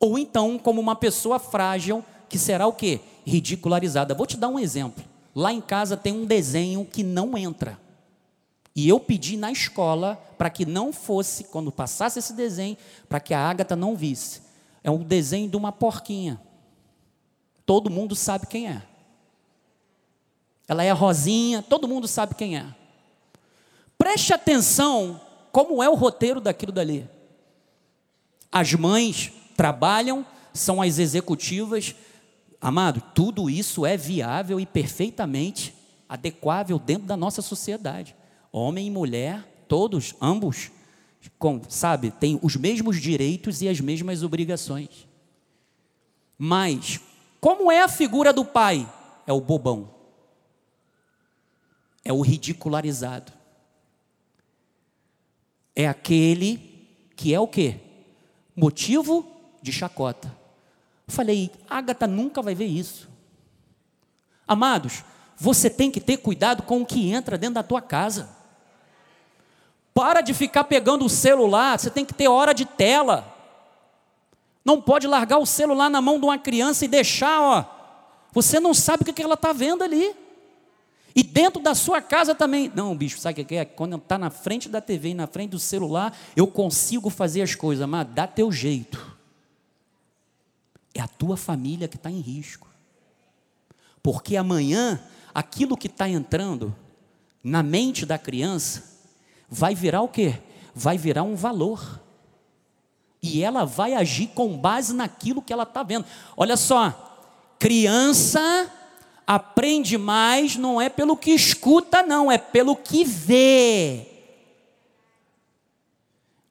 [0.00, 3.00] Ou então como uma pessoa frágil que será o quê?
[3.26, 4.14] Ridicularizada.
[4.14, 5.04] Vou te dar um exemplo.
[5.34, 7.78] lá em casa tem um desenho que não entra.
[8.74, 12.76] E eu pedi na escola para que não fosse, quando passasse esse desenho,
[13.08, 14.42] para que a Ágata não visse.
[14.84, 16.40] É um desenho de uma porquinha.
[17.66, 18.82] Todo mundo sabe quem é.
[20.68, 22.66] Ela é rosinha, todo mundo sabe quem é.
[23.96, 27.08] Preste atenção como é o roteiro daquilo dali.
[28.50, 31.96] As mães trabalham, são as executivas.
[32.60, 35.74] Amado, tudo isso é viável e perfeitamente
[36.08, 38.14] adequável dentro da nossa sociedade.
[38.52, 40.70] Homem e mulher, todos, ambos,
[41.40, 45.08] com, sabe, têm os mesmos direitos e as mesmas obrigações.
[46.38, 47.00] Mas,
[47.40, 48.88] como é a figura do pai?
[49.26, 49.92] É o bobão.
[52.04, 53.32] É o ridicularizado.
[55.74, 57.80] É aquele que é o quê?
[58.54, 59.37] Motivo
[59.70, 60.34] de chacota.
[61.06, 63.08] Falei, Agatha nunca vai ver isso.
[64.46, 65.04] Amados,
[65.36, 68.30] você tem que ter cuidado com o que entra dentro da tua casa.
[69.92, 73.34] Para de ficar pegando o celular, você tem que ter hora de tela.
[74.64, 77.64] Não pode largar o celular na mão de uma criança e deixar, ó.
[78.32, 80.14] Você não sabe o que ela está vendo ali.
[81.14, 82.70] E dentro da sua casa também.
[82.74, 83.64] Não, bicho, sabe o que é?
[83.64, 87.54] Quando está na frente da TV e na frente do celular, eu consigo fazer as
[87.54, 89.17] coisas, mas dá teu jeito.
[90.98, 92.66] É a tua família que está em risco.
[94.02, 95.00] Porque amanhã,
[95.32, 96.74] aquilo que está entrando
[97.42, 98.82] na mente da criança,
[99.48, 100.42] vai virar o quê?
[100.74, 102.02] Vai virar um valor.
[103.22, 106.04] E ela vai agir com base naquilo que ela está vendo.
[106.36, 106.90] Olha só,
[107.60, 108.68] criança
[109.24, 114.04] aprende mais não é pelo que escuta, não, é pelo que vê.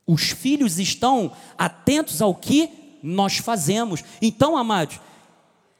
[0.05, 4.03] Os filhos estão atentos ao que nós fazemos.
[4.21, 4.99] Então, amados,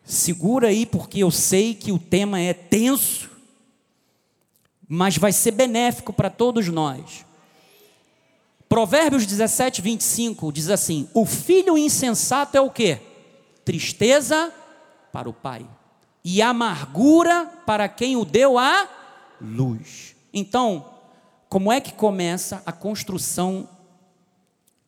[0.04, 3.38] segura aí, porque eu sei que o tema é tenso
[4.88, 7.26] mas vai ser benéfico para todos nós.
[8.70, 13.00] Provérbios 17, 25 diz assim: O filho insensato é o que?
[13.66, 14.54] Tristeza
[15.12, 15.66] para o pai,
[16.24, 18.88] e amargura para quem o deu a
[19.42, 20.16] luz.
[20.34, 20.86] Então,
[21.50, 23.68] como é que começa a construção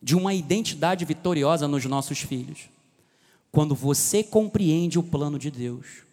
[0.02, 2.68] de uma identidade vitoriosa nos nossos filhos?
[3.52, 6.04] Quando você compreende o plano de Deus.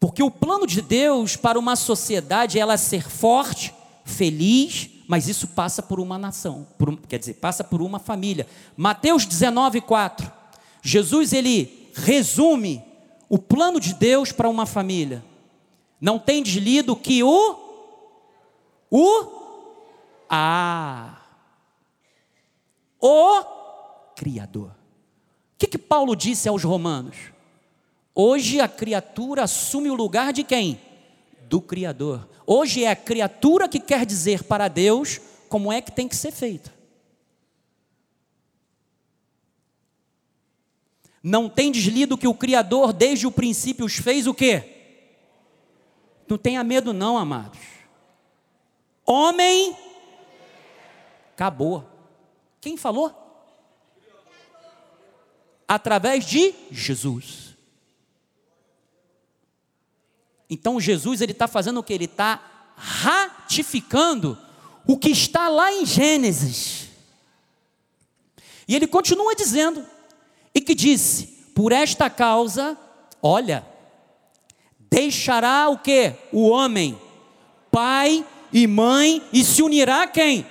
[0.00, 5.48] Porque o plano de Deus para uma sociedade é ela ser forte, feliz, mas isso
[5.48, 8.46] passa por uma nação, por, quer dizer, passa por uma família.
[8.76, 10.30] Mateus 19, 4.
[10.82, 12.84] Jesus ele resume
[13.28, 15.24] o plano de Deus para uma família.
[16.00, 17.66] Não tem lido que o
[18.90, 19.38] o
[20.30, 21.17] a
[23.00, 23.42] o
[24.16, 24.70] criador.
[24.70, 27.16] O que que Paulo disse aos romanos?
[28.14, 30.80] Hoje a criatura assume o lugar de quem?
[31.48, 32.28] Do Criador.
[32.46, 36.32] Hoje é a criatura que quer dizer para Deus como é que tem que ser
[36.32, 36.74] feita.
[41.22, 44.76] Não tem deslido que o Criador desde o princípio os fez o quê?
[46.28, 47.58] Não tenha medo não, amados.
[49.04, 49.76] Homem
[51.32, 51.97] acabou.
[52.60, 53.14] Quem falou?
[55.66, 57.54] Através de Jesus.
[60.48, 61.92] Então Jesus ele está fazendo o que?
[61.92, 64.38] Ele está ratificando
[64.86, 66.88] o que está lá em Gênesis.
[68.66, 69.84] E ele continua dizendo,
[70.54, 72.78] e que disse: por esta causa,
[73.22, 73.66] olha,
[74.78, 76.14] deixará o que?
[76.32, 76.98] O homem,
[77.70, 80.46] pai e mãe, e se unirá a quem?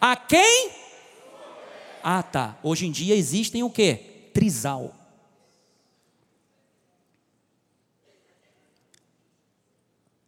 [0.00, 0.81] A quem?
[2.02, 2.58] Ah, tá.
[2.62, 3.94] Hoje em dia existem o que?
[4.34, 4.94] Trisal.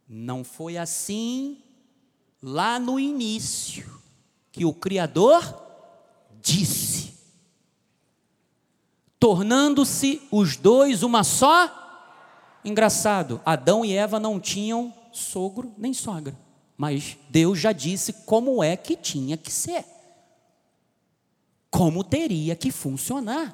[0.09, 1.63] Não foi assim
[2.43, 4.01] lá no início
[4.53, 5.43] que o Criador
[6.41, 7.15] disse,
[9.19, 11.81] tornando-se os dois uma só.
[12.65, 16.39] Engraçado, Adão e Eva não tinham sogro nem sogra,
[16.77, 19.85] mas Deus já disse como é que tinha que ser,
[21.75, 23.53] como teria que funcionar.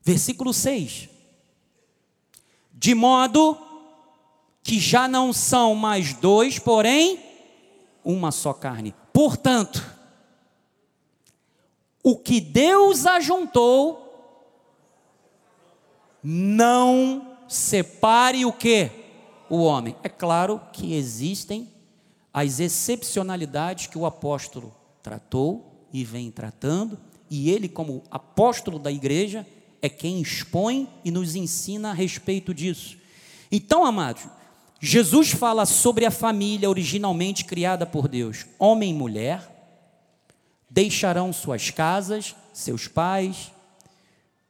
[0.00, 1.08] Versículo 6
[2.72, 3.58] de modo
[4.62, 7.18] que já não são mais dois, porém
[8.04, 8.94] uma só carne.
[9.12, 9.84] Portanto,
[12.00, 13.98] o que Deus ajuntou,
[16.22, 18.88] não separe o que?
[19.50, 19.96] O homem.
[20.04, 21.71] É claro que existem
[22.32, 29.46] as excepcionalidades que o apóstolo tratou e vem tratando, e ele, como apóstolo da igreja,
[29.80, 32.96] é quem expõe e nos ensina a respeito disso.
[33.50, 34.22] Então, amados,
[34.80, 39.48] Jesus fala sobre a família originalmente criada por Deus, homem e mulher,
[40.70, 43.52] deixarão suas casas, seus pais,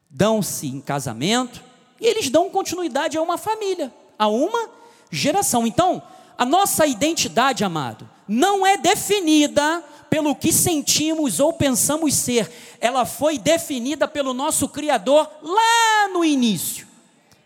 [0.09, 1.63] dão-se em casamento,
[2.01, 4.71] e eles dão continuidade a uma família, a uma
[5.11, 5.67] geração.
[5.67, 6.03] Então,
[6.37, 13.39] a nossa identidade, amado, não é definida pelo que sentimos ou pensamos ser, ela foi
[13.39, 16.87] definida pelo nosso Criador lá no início.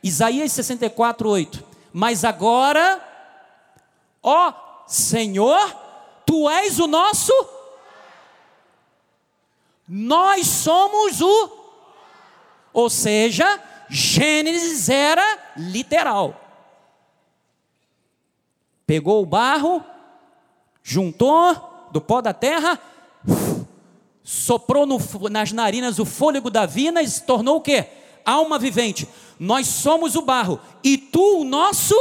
[0.02, 1.64] Isaías 64, 8.
[1.92, 3.00] Mas agora,
[4.22, 4.52] ó
[4.86, 5.76] Senhor,
[6.24, 7.32] tu és o nosso,
[9.88, 11.50] nós somos o,
[12.72, 16.45] ou seja, Gênesis era literal.
[18.86, 19.84] Pegou o barro,
[20.82, 22.80] juntou do pó da terra,
[24.22, 24.98] soprou no,
[25.30, 27.86] nas narinas o fôlego da vida e se tornou o quê?
[28.24, 29.08] Alma vivente.
[29.38, 31.94] Nós somos o barro e tu o nosso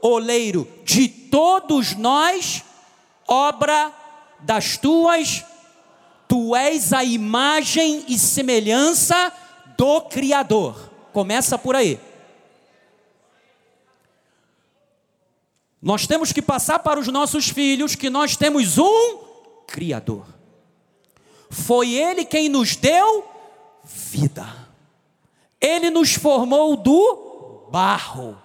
[0.00, 0.66] oleiro.
[0.84, 2.64] De todos nós,
[3.28, 3.92] obra
[4.40, 5.44] das tuas,
[6.26, 9.32] tu és a imagem e semelhança
[9.76, 10.90] do Criador.
[11.12, 11.98] Começa por aí.
[15.82, 19.18] Nós temos que passar para os nossos filhos que nós temos um
[19.66, 20.26] Criador.
[21.48, 23.24] Foi Ele quem nos deu
[23.84, 24.46] vida.
[25.60, 28.36] Ele nos formou do barro.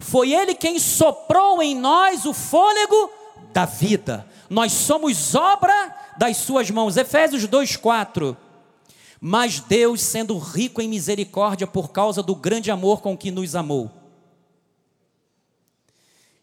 [0.00, 3.10] Foi Ele quem soprou em nós o fôlego
[3.52, 4.26] da vida.
[4.48, 6.96] Nós somos obra das Suas mãos.
[6.96, 8.36] Efésios 2,4.
[9.20, 14.01] Mas Deus, sendo rico em misericórdia por causa do grande amor com que nos amou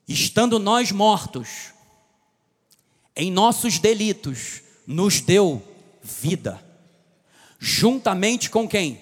[0.10, 1.72] estando nós mortos
[3.16, 5.62] em nossos delitos, nos deu
[6.02, 6.60] vida,
[7.60, 9.00] juntamente com quem?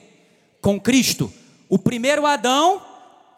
[0.59, 1.31] Com Cristo,
[1.69, 2.81] o primeiro Adão,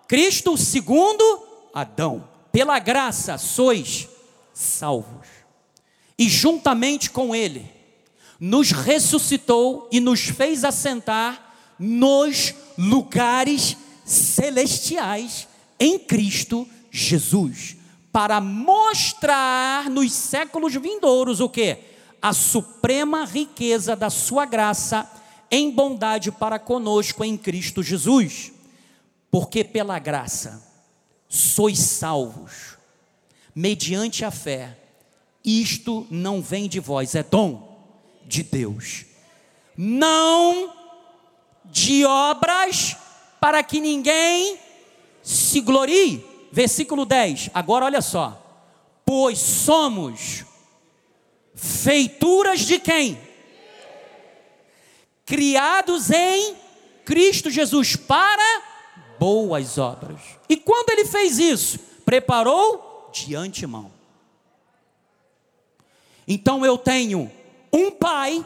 [0.07, 1.23] Cristo, o segundo
[1.71, 2.27] Adão.
[2.51, 4.07] Pela graça sois
[4.51, 5.27] salvos,
[6.17, 7.69] e juntamente com Ele,
[8.39, 15.47] nos ressuscitou e nos fez assentar nos lugares celestiais
[15.79, 17.77] em Cristo Jesus Jesus,
[18.11, 21.77] para mostrar nos séculos vindouros o que?
[22.21, 25.09] A suprema riqueza da sua graça
[25.51, 28.51] em bondade para conosco em Cristo Jesus.
[29.31, 30.67] Porque pela graça
[31.27, 32.77] sois salvos,
[33.53, 34.77] mediante a fé.
[35.45, 37.77] Isto não vem de vós, é dom
[38.25, 39.05] de Deus.
[39.77, 40.73] Não
[41.63, 42.97] de obras
[43.39, 44.59] para que ninguém
[45.21, 47.49] se glorie versículo 10.
[47.53, 48.45] Agora olha só.
[49.05, 50.45] Pois somos
[51.55, 53.19] feituras de quem?
[55.25, 56.55] Criados em
[57.05, 58.63] Cristo Jesus para
[59.19, 60.21] boas obras.
[60.47, 61.79] E quando ele fez isso?
[62.05, 63.91] Preparou de antemão.
[66.27, 67.31] Então eu tenho
[67.73, 68.45] um pai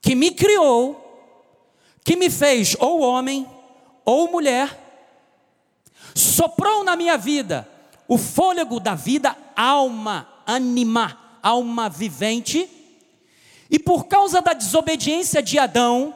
[0.00, 1.04] que me criou,
[2.04, 3.46] que me fez ou homem
[4.04, 4.87] ou mulher,
[6.14, 7.68] soprou na minha vida
[8.06, 12.68] o fôlego da vida, alma, anima, alma vivente,
[13.70, 16.14] e por causa da desobediência de Adão,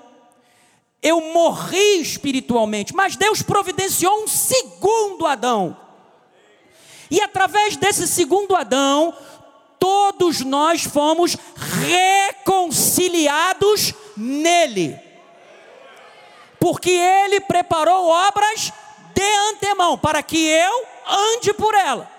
[1.03, 5.77] eu morri espiritualmente, mas Deus providenciou um segundo Adão.
[7.11, 9.15] E através desse segundo Adão,
[9.79, 14.99] todos nós fomos reconciliados nele.
[16.59, 18.73] Porque ele preparou obras
[19.23, 22.11] de antemão, para que eu ande por ela.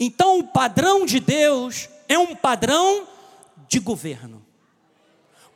[0.00, 3.06] Então, o padrão de Deus é um padrão
[3.68, 4.44] de governo.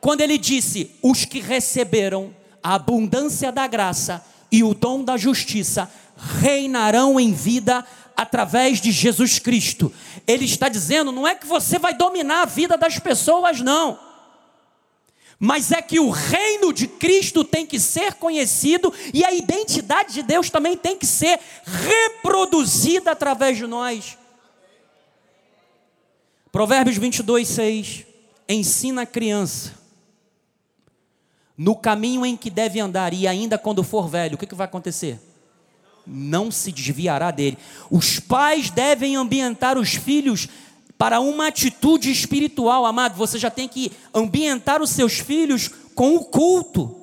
[0.01, 5.91] Quando ele disse: os que receberam a abundância da graça e o dom da justiça
[6.17, 7.85] reinarão em vida
[8.17, 9.93] através de Jesus Cristo.
[10.27, 14.10] Ele está dizendo: não é que você vai dominar a vida das pessoas, não
[15.43, 20.23] mas é que o reino de Cristo tem que ser conhecido e a identidade de
[20.23, 24.19] Deus também tem que ser reproduzida através de nós.
[26.53, 28.05] Provérbios 22, 6.
[28.47, 29.81] Ensina a criança
[31.57, 34.67] no caminho em que deve andar, e ainda quando for velho, o que, que vai
[34.67, 35.21] acontecer?
[36.07, 37.57] Não se desviará dele.
[37.91, 40.49] Os pais devem ambientar os filhos
[41.01, 46.27] para uma atitude espiritual, amado, você já tem que ambientar os seus filhos com o
[46.27, 46.95] culto.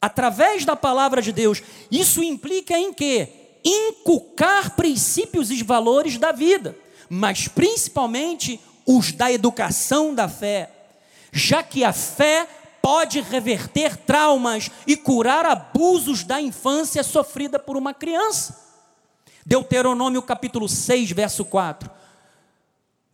[0.00, 1.62] Através da palavra de Deus.
[1.90, 3.28] Isso implica em quê?
[3.62, 6.74] Inculcar princípios e valores da vida,
[7.10, 10.70] mas principalmente os da educação da fé,
[11.30, 12.48] já que a fé
[12.80, 18.71] pode reverter traumas e curar abusos da infância sofrida por uma criança.
[19.44, 21.90] Deuteronômio capítulo 6, verso 4.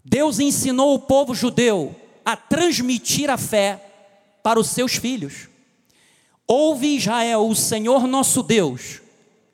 [0.04, 3.84] Deus ensinou o povo judeu a transmitir a fé
[4.42, 5.48] para os seus filhos.
[6.46, 9.00] Ouve Israel, o Senhor nosso Deus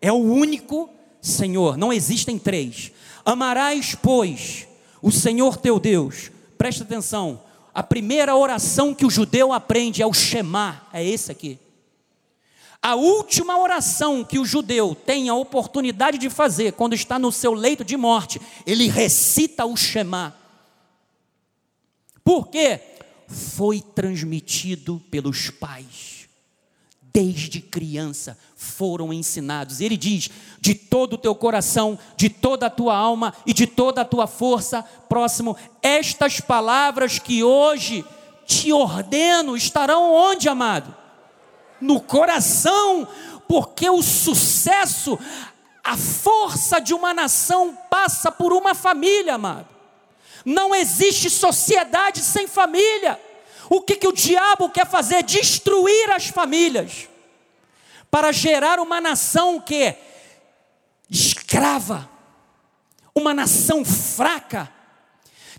[0.00, 2.92] é o único Senhor, não existem três.
[3.24, 4.68] Amarás, pois,
[5.00, 6.30] o Senhor teu Deus.
[6.58, 7.40] Presta atenção,
[7.72, 11.58] a primeira oração que o judeu aprende é o Shema, é esse aqui.
[12.84, 17.54] A última oração que o judeu tem a oportunidade de fazer quando está no seu
[17.54, 20.36] leito de morte, ele recita o Shema.
[22.22, 22.78] Por quê?
[23.26, 26.28] Foi transmitido pelos pais
[27.10, 29.80] desde criança foram ensinados.
[29.80, 30.28] Ele diz:
[30.60, 34.26] de todo o teu coração, de toda a tua alma e de toda a tua
[34.26, 38.04] força, próximo, estas palavras que hoje
[38.44, 41.03] te ordeno estarão onde, amado?
[41.80, 43.06] No coração,
[43.48, 45.18] porque o sucesso,
[45.82, 49.68] a força de uma nação passa por uma família, amado.
[50.44, 53.20] Não existe sociedade sem família.
[53.68, 55.22] O que, que o diabo quer fazer?
[55.22, 57.08] Destruir as famílias,
[58.10, 60.00] para gerar uma nação que é
[61.08, 62.08] escrava,
[63.14, 64.70] uma nação fraca,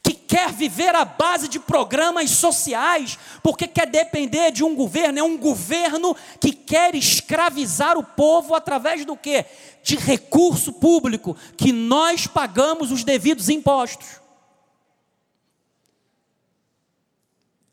[0.06, 5.24] que quer viver à base de programas sociais, porque quer depender de um governo, é
[5.24, 9.44] um governo que quer escravizar o povo através do que?
[9.82, 14.22] De recurso público, que nós pagamos os devidos impostos.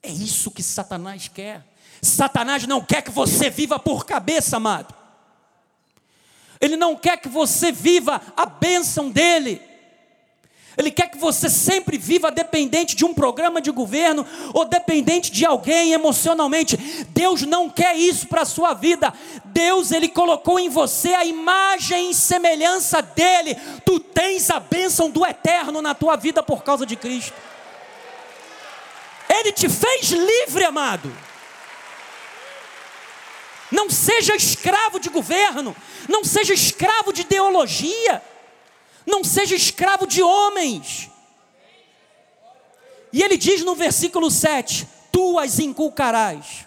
[0.03, 1.63] É isso que Satanás quer.
[2.01, 4.95] Satanás não quer que você viva por cabeça, amado.
[6.59, 9.61] Ele não quer que você viva a bênção dele.
[10.77, 15.45] Ele quer que você sempre viva dependente de um programa de governo ou dependente de
[15.45, 16.77] alguém emocionalmente.
[17.11, 19.13] Deus não quer isso para a sua vida.
[19.45, 23.57] Deus, Ele colocou em você a imagem e semelhança dEle.
[23.85, 27.35] Tu tens a bênção do eterno na tua vida por causa de Cristo.
[29.29, 31.13] Ele te fez livre, amado.
[33.71, 35.75] Não seja escravo de governo,
[36.07, 38.23] não seja escravo de ideologia,
[39.07, 41.11] não seja escravo de homens.
[43.13, 46.67] E ele diz no versículo 7: Tu as inculcarás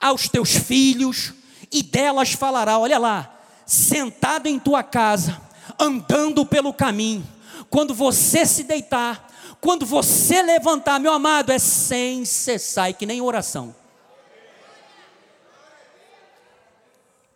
[0.00, 1.32] aos teus filhos,
[1.72, 2.78] e delas falará.
[2.78, 3.34] Olha lá,
[3.66, 5.40] sentado em tua casa,
[5.78, 7.26] andando pelo caminho,
[7.70, 9.28] quando você se deitar,
[9.60, 13.74] quando você levantar, meu amado, é sem cessar, e que nem oração.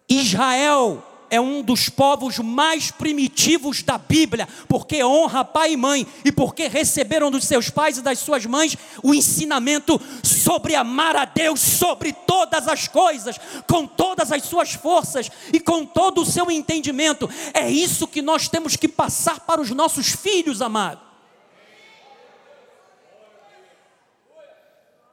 [0.08, 1.02] Israel
[1.32, 6.68] é um dos povos mais primitivos da Bíblia, porque honra pai e mãe e porque
[6.68, 12.12] receberam dos seus pais e das suas mães o ensinamento sobre amar a Deus sobre
[12.12, 17.30] todas as coisas, com todas as suas forças e com todo o seu entendimento.
[17.54, 21.02] É isso que nós temos que passar para os nossos filhos, amados.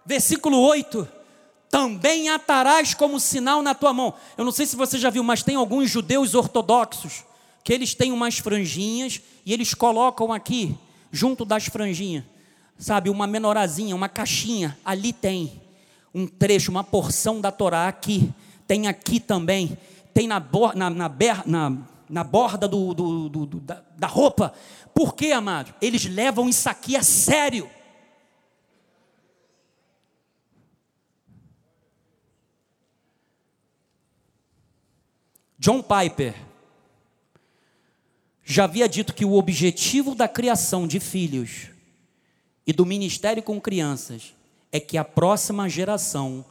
[0.06, 1.19] Versículo 8:
[1.70, 4.14] Também atarás como sinal na tua mão.
[4.38, 7.24] Eu não sei se você já viu, mas tem alguns judeus ortodoxos
[7.64, 10.76] que eles têm umas franjinhas e eles colocam aqui,
[11.12, 12.24] junto das franjinhas,
[12.78, 14.78] sabe, uma menorazinha, uma caixinha.
[14.84, 15.62] Ali tem
[16.14, 18.34] um trecho, uma porção da Torá aqui.
[18.68, 19.78] Tem aqui também.
[20.14, 20.44] Tem na,
[20.76, 21.10] na, na,
[21.46, 21.78] na,
[22.10, 24.54] na borda do, do, do, da, da roupa.
[24.94, 25.74] Por quê, amado?
[25.80, 27.70] Eles levam isso aqui a sério.
[35.60, 36.34] John Piper
[38.46, 41.68] já havia dito que o objetivo da criação de filhos
[42.66, 44.34] e do ministério com crianças
[44.72, 46.46] é que a próxima geração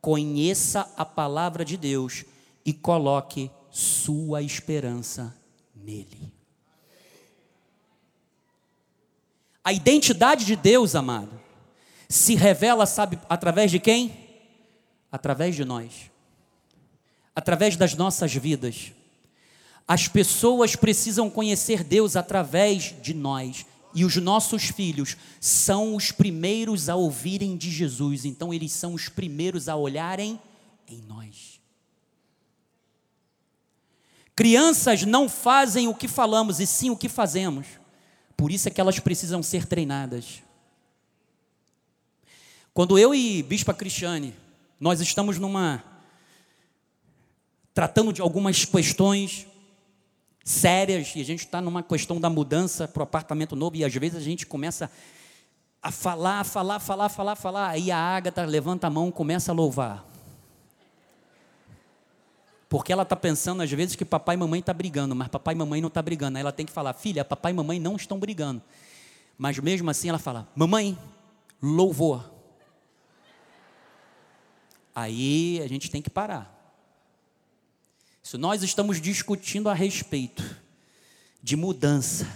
[0.00, 2.24] conheça a palavra de Deus
[2.64, 5.36] e coloque sua esperança
[5.74, 6.32] nele.
[9.62, 11.38] A identidade de Deus, amado,
[12.08, 14.16] se revela, sabe, através de quem?
[15.12, 16.10] Através de nós
[17.36, 18.92] através das nossas vidas.
[19.86, 23.66] As pessoas precisam conhecer Deus através de nós.
[23.94, 29.08] E os nossos filhos são os primeiros a ouvirem de Jesus, então eles são os
[29.08, 30.40] primeiros a olharem
[30.88, 31.60] em nós.
[34.34, 37.66] Crianças não fazem o que falamos, e sim o que fazemos.
[38.36, 40.42] Por isso é que elas precisam ser treinadas.
[42.74, 44.34] Quando eu e Bispa Cristiane,
[44.78, 45.82] nós estamos numa
[47.76, 49.46] tratando de algumas questões
[50.42, 53.94] sérias, e a gente está numa questão da mudança para o apartamento novo, e às
[53.94, 54.90] vezes a gente começa
[55.82, 57.68] a falar, falar, falar, falar, falar.
[57.68, 60.06] Aí a Ágata levanta a mão, começa a louvar.
[62.66, 65.52] Porque ela está pensando às vezes que papai e mamãe estão tá brigando, mas papai
[65.52, 66.38] e mamãe não estão tá brigando.
[66.38, 68.62] Aí ela tem que falar, filha, papai e mamãe não estão brigando.
[69.36, 70.96] Mas mesmo assim ela fala, mamãe,
[71.60, 72.24] louvor.
[74.94, 76.55] Aí a gente tem que parar.
[78.26, 80.42] Se nós estamos discutindo a respeito
[81.40, 82.26] de mudança,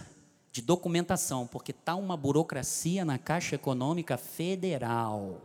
[0.52, 5.42] de documentação, porque está uma burocracia na Caixa Econômica Federal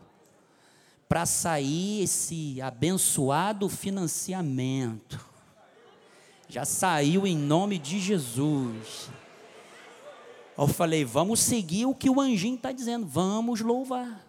[1.09, 5.19] para sair esse abençoado financiamento.
[6.47, 9.09] Já saiu em nome de Jesus.
[10.55, 14.23] Eu falei, vamos seguir o que o anjinho está dizendo, vamos louvar.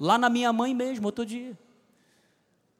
[0.00, 1.56] Lá na minha mãe mesmo, outro dia.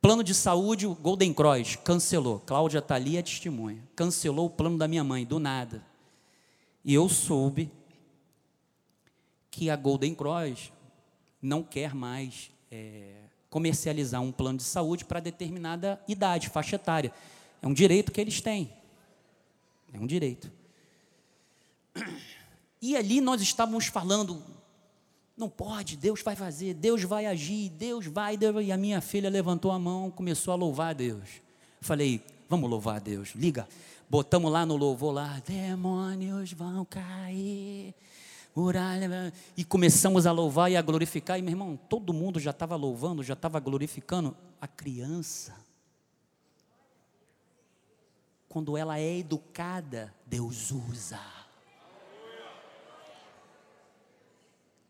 [0.00, 2.40] Plano de saúde, o Golden Cross, cancelou.
[2.40, 3.82] Cláudia está ali, é testemunha.
[3.96, 5.84] Cancelou o plano da minha mãe, do nada.
[6.84, 7.70] E eu soube
[9.50, 10.72] que a Golden Cross
[11.42, 13.14] não quer mais é,
[13.50, 17.12] comercializar um plano de saúde para determinada idade, faixa etária.
[17.60, 18.72] É um direito que eles têm.
[19.92, 20.50] É um direito.
[22.80, 24.40] E ali nós estávamos falando,
[25.38, 28.66] não pode, Deus vai fazer, Deus vai agir, Deus vai, Deus.
[28.66, 31.40] E a minha filha levantou a mão, começou a louvar a Deus.
[31.80, 33.68] Falei, vamos louvar a Deus, liga.
[34.10, 37.94] Botamos lá no louvor lá, demônios vão cair.
[38.56, 42.74] Muralha, e começamos a louvar e a glorificar, e meu irmão, todo mundo já estava
[42.74, 45.54] louvando, já estava glorificando a criança.
[48.48, 51.37] Quando ela é educada, Deus usa.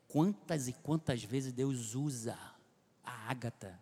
[0.08, 2.36] Quantas e quantas vezes Deus usa
[3.04, 3.78] a Ágata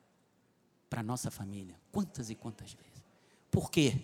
[0.90, 1.78] para nossa família?
[1.92, 3.02] Quantas e quantas vezes?
[3.50, 3.96] Por quê?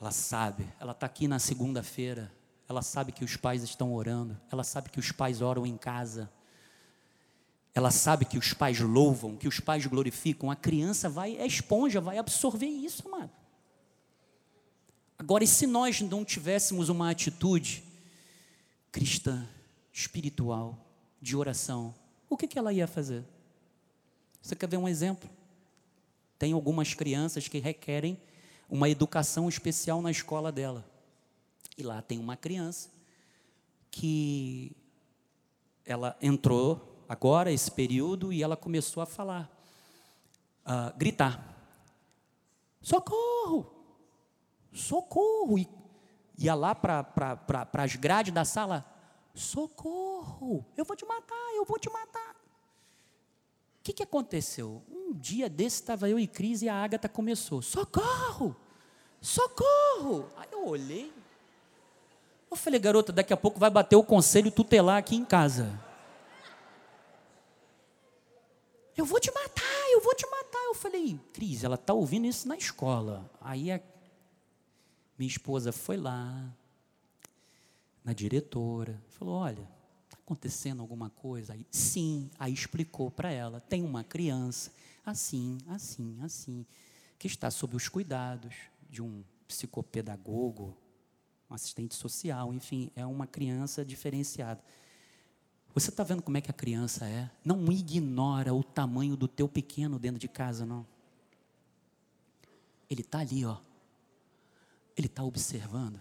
[0.00, 2.32] Ela sabe, ela está aqui na segunda-feira,
[2.68, 6.30] ela sabe que os pais estão orando, ela sabe que os pais oram em casa,
[7.74, 10.48] ela sabe que os pais louvam, que os pais glorificam.
[10.48, 13.32] A criança vai, é esponja, vai absorver isso, amado.
[15.18, 17.82] Agora, e se nós não tivéssemos uma atitude
[18.92, 19.48] cristã,
[19.94, 20.76] espiritual,
[21.22, 21.94] de oração,
[22.28, 23.24] o que, que ela ia fazer?
[24.42, 25.30] Você quer ver um exemplo?
[26.36, 28.20] Tem algumas crianças que requerem
[28.68, 30.84] uma educação especial na escola dela.
[31.78, 32.90] E lá tem uma criança
[33.88, 34.76] que
[35.86, 39.48] ela entrou agora, esse período, e ela começou a falar,
[40.64, 41.56] a gritar:
[42.82, 43.72] socorro!
[44.72, 45.56] Socorro!
[45.56, 45.68] E
[46.36, 48.93] ia lá para as grades da sala:
[49.34, 50.64] socorro!
[50.76, 52.36] Eu vou te matar, eu vou te matar.
[53.80, 54.82] O que, que aconteceu?
[54.88, 58.56] Um dia desse estava eu e Cris e a Ágata começou: socorro!
[59.20, 60.30] Socorro!
[60.36, 61.12] Aí eu olhei.
[62.50, 65.78] Eu falei, garota, daqui a pouco vai bater o conselho tutelar aqui em casa.
[68.96, 70.62] Eu vou te matar, eu vou te matar.
[70.64, 73.28] Eu falei, Cris, ela está ouvindo isso na escola.
[73.40, 73.80] Aí a
[75.18, 76.48] minha esposa foi lá,
[78.04, 79.68] na diretora, falou: olha,
[80.04, 81.54] está acontecendo alguma coisa?
[81.54, 84.70] Aí, sim, aí explicou para ela: tem uma criança,
[85.04, 86.66] assim, assim, assim,
[87.18, 88.54] que está sob os cuidados
[88.90, 90.76] de um psicopedagogo,
[91.50, 94.62] um assistente social, enfim, é uma criança diferenciada.
[95.72, 97.28] Você está vendo como é que a criança é?
[97.44, 100.86] Não ignora o tamanho do teu pequeno dentro de casa, não.
[102.88, 103.56] Ele está ali, ó.
[104.96, 106.00] Ele está observando.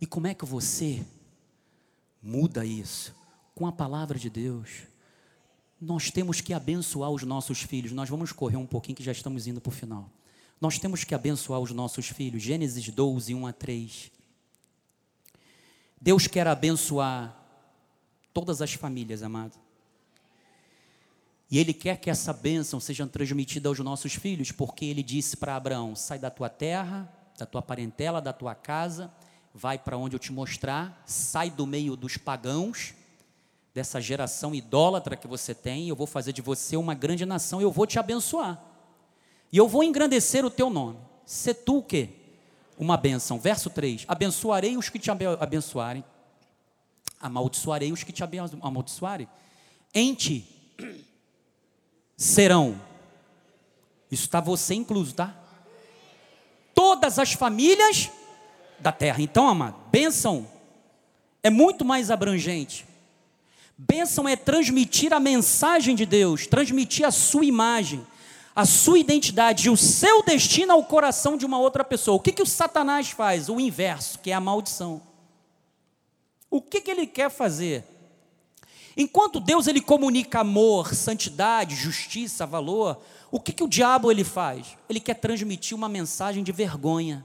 [0.00, 1.04] E como é que você
[2.22, 3.14] muda isso?
[3.54, 4.84] Com a palavra de Deus.
[5.80, 7.92] Nós temos que abençoar os nossos filhos.
[7.92, 10.08] Nós vamos correr um pouquinho que já estamos indo para o final.
[10.60, 12.42] Nós temos que abençoar os nossos filhos.
[12.42, 14.12] Gênesis 12, 1 a 3.
[16.00, 17.36] Deus quer abençoar
[18.32, 19.58] todas as famílias, amado.
[21.50, 25.54] E Ele quer que essa bênção seja transmitida aos nossos filhos, porque Ele disse para
[25.54, 29.12] Abraão: sai da tua terra, da tua parentela, da tua casa,
[29.54, 32.94] vai para onde eu te mostrar, sai do meio dos pagãos,
[33.74, 37.70] dessa geração idólatra que você tem, eu vou fazer de você uma grande nação, eu
[37.70, 38.62] vou te abençoar.
[39.50, 40.98] E eu vou engrandecer o teu nome.
[41.24, 42.10] Se tu o quê?
[42.78, 43.38] Uma bênção.
[43.38, 46.04] Verso 3: Abençoarei os que te abençoarem,
[47.20, 49.28] amaldiçoarei os que te amaldiçoarem.
[49.94, 50.48] Em ti
[52.16, 52.80] serão,
[54.10, 55.36] isso está você incluso, tá?
[56.74, 58.10] Todas as famílias
[58.82, 59.22] da terra.
[59.22, 60.46] Então, amado, bênção
[61.42, 62.84] é muito mais abrangente.
[63.78, 68.04] Bênção é transmitir a mensagem de Deus, transmitir a sua imagem
[68.54, 72.16] a sua identidade e o seu destino ao coração de uma outra pessoa.
[72.16, 73.48] O que, que o Satanás faz?
[73.48, 75.00] O inverso, que é a maldição.
[76.50, 77.84] O que, que ele quer fazer?
[78.94, 84.76] Enquanto Deus ele comunica amor, santidade, justiça, valor, o que, que o diabo ele faz?
[84.86, 87.24] Ele quer transmitir uma mensagem de vergonha,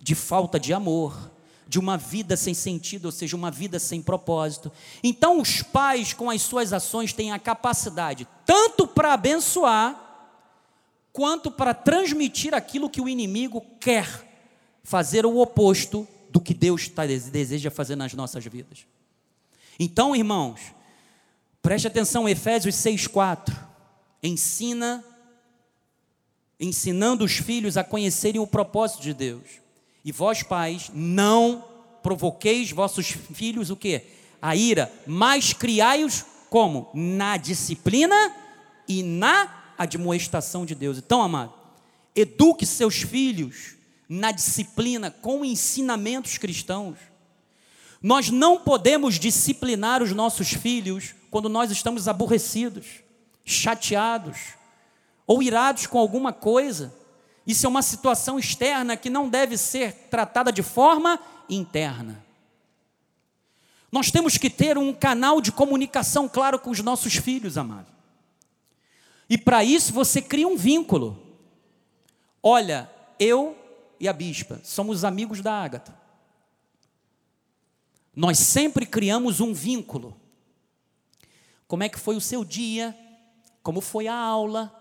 [0.00, 1.30] de falta de amor,
[1.70, 4.72] de uma vida sem sentido, ou seja, uma vida sem propósito.
[5.04, 10.08] Então, os pais, com as suas ações, têm a capacidade tanto para abençoar,
[11.12, 14.26] quanto para transmitir aquilo que o inimigo quer
[14.82, 18.86] fazer o oposto do que Deus tá, deseja fazer nas nossas vidas.
[19.78, 20.60] Então, irmãos,
[21.62, 23.56] preste atenção, Efésios 6,4.
[24.22, 25.04] Ensina,
[26.58, 29.59] ensinando os filhos a conhecerem o propósito de Deus.
[30.04, 31.64] E vós, pais, não
[32.02, 34.02] provoqueis vossos filhos o que?
[34.40, 36.90] A ira, mas criai-os como?
[36.94, 38.34] Na disciplina
[38.88, 40.98] e na admoestação de Deus.
[40.98, 41.52] Então, amado,
[42.14, 43.76] eduque seus filhos
[44.08, 46.98] na disciplina com ensinamentos cristãos.
[48.02, 52.86] Nós não podemos disciplinar os nossos filhos quando nós estamos aborrecidos,
[53.44, 54.38] chateados
[55.26, 56.92] ou irados com alguma coisa.
[57.50, 62.24] Isso é uma situação externa que não deve ser tratada de forma interna.
[63.90, 67.92] Nós temos que ter um canal de comunicação claro com os nossos filhos, amado.
[69.28, 71.20] E para isso você cria um vínculo.
[72.40, 72.88] Olha,
[73.18, 73.58] eu
[73.98, 75.92] e a bispa somos amigos da Ágata.
[78.14, 80.16] Nós sempre criamos um vínculo.
[81.66, 82.96] Como é que foi o seu dia?
[83.60, 84.79] Como foi a aula?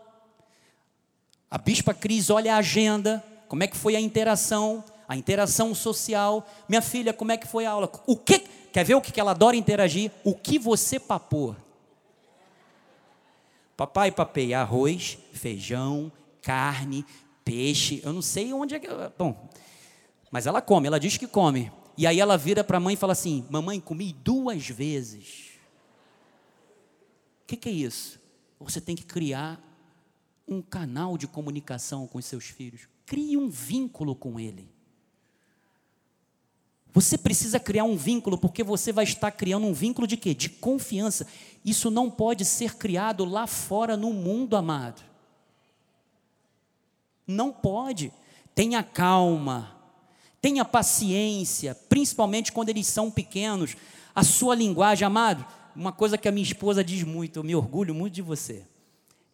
[1.50, 6.48] A bispa Cris olha a agenda, como é que foi a interação, a interação social.
[6.68, 7.92] Minha filha, como é que foi a aula?
[8.06, 8.40] O que
[8.72, 10.12] quer ver o que ela adora interagir?
[10.24, 11.56] O que você papou?
[13.76, 16.12] Papai papei arroz, feijão,
[16.44, 17.04] carne,
[17.44, 18.02] peixe.
[18.04, 18.88] Eu não sei onde é que,
[19.18, 19.50] bom,
[20.30, 21.72] mas ela come, ela diz que come.
[21.98, 25.50] E aí ela vira para a mãe e fala assim: "Mamãe, comi duas vezes".
[27.44, 28.20] O que, que é isso?
[28.60, 29.60] Você tem que criar
[30.50, 32.88] um canal de comunicação com os seus filhos.
[33.06, 34.70] Crie um vínculo com ele.
[36.92, 40.34] Você precisa criar um vínculo, porque você vai estar criando um vínculo de quê?
[40.34, 41.28] De confiança.
[41.64, 45.04] Isso não pode ser criado lá fora no mundo, amado.
[47.28, 48.12] Não pode.
[48.56, 49.76] Tenha calma,
[50.42, 53.78] tenha paciência, principalmente quando eles são pequenos.
[54.16, 55.46] A sua linguagem, amado,
[55.76, 58.66] uma coisa que a minha esposa diz muito, eu me orgulho muito de você.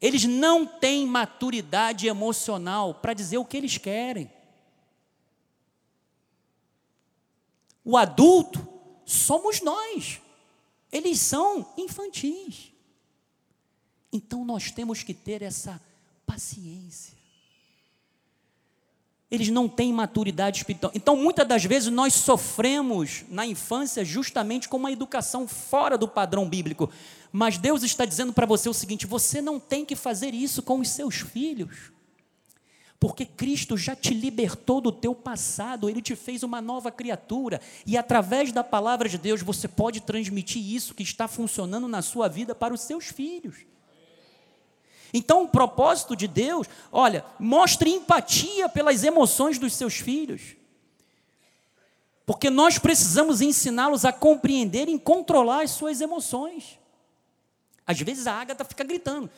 [0.02, 4.32] Eles não têm maturidade emocional para dizer o que eles querem.
[7.84, 8.68] O adulto
[9.06, 10.20] somos nós.
[10.92, 12.72] Eles são infantis.
[14.12, 15.82] Então nós temos que ter essa
[16.26, 17.25] paciência.
[19.30, 20.92] Eles não têm maturidade espiritual.
[20.96, 26.48] Então, muitas das vezes, nós sofremos na infância justamente com uma educação fora do padrão
[26.48, 26.92] bíblico.
[27.32, 30.80] Mas Deus está dizendo para você o seguinte: você não tem que fazer isso com
[30.80, 31.92] os seus filhos.
[33.00, 37.98] Porque Cristo já te libertou do teu passado, Ele te fez uma nova criatura, e
[37.98, 42.56] através da palavra de Deus você pode transmitir isso que está funcionando na sua vida
[42.56, 43.58] para os seus filhos.
[45.18, 50.58] Então, o propósito de Deus, olha, mostre empatia pelas emoções dos seus filhos.
[52.26, 56.78] Porque nós precisamos ensiná-los a compreender e controlar as suas emoções.
[57.88, 59.30] Às vezes a Ágata fica gritando.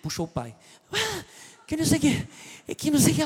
[0.00, 0.54] Puxou o pai.
[1.66, 2.74] Que não sei que.
[2.76, 3.22] Que não sei que.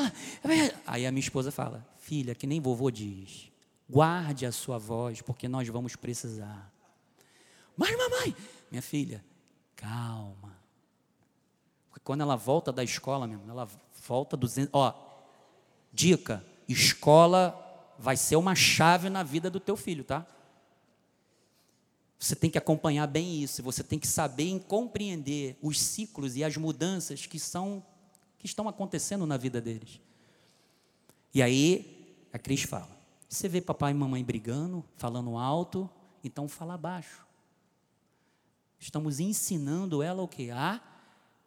[0.87, 3.51] Aí a minha esposa fala: Filha, que nem vovô diz.
[3.87, 6.73] Guarde a sua voz, porque nós vamos precisar.
[7.77, 8.35] Mas, mamãe,
[8.71, 9.23] minha filha,
[9.83, 10.57] calma.
[11.89, 13.67] Porque quando ela volta da escola, mesmo, ela
[14.07, 14.69] volta 200.
[14.73, 14.93] Ó,
[15.91, 17.59] dica: escola
[17.99, 20.25] vai ser uma chave na vida do teu filho, tá?
[22.17, 26.43] Você tem que acompanhar bem isso, você tem que saber e compreender os ciclos e
[26.43, 27.83] as mudanças que são
[28.39, 29.99] que estão acontecendo na vida deles.
[31.33, 35.89] E aí a Cris fala: você vê papai e mamãe brigando, falando alto,
[36.23, 37.25] então fala baixo.
[38.83, 40.51] Estamos ensinando ela o que?
[40.51, 40.81] A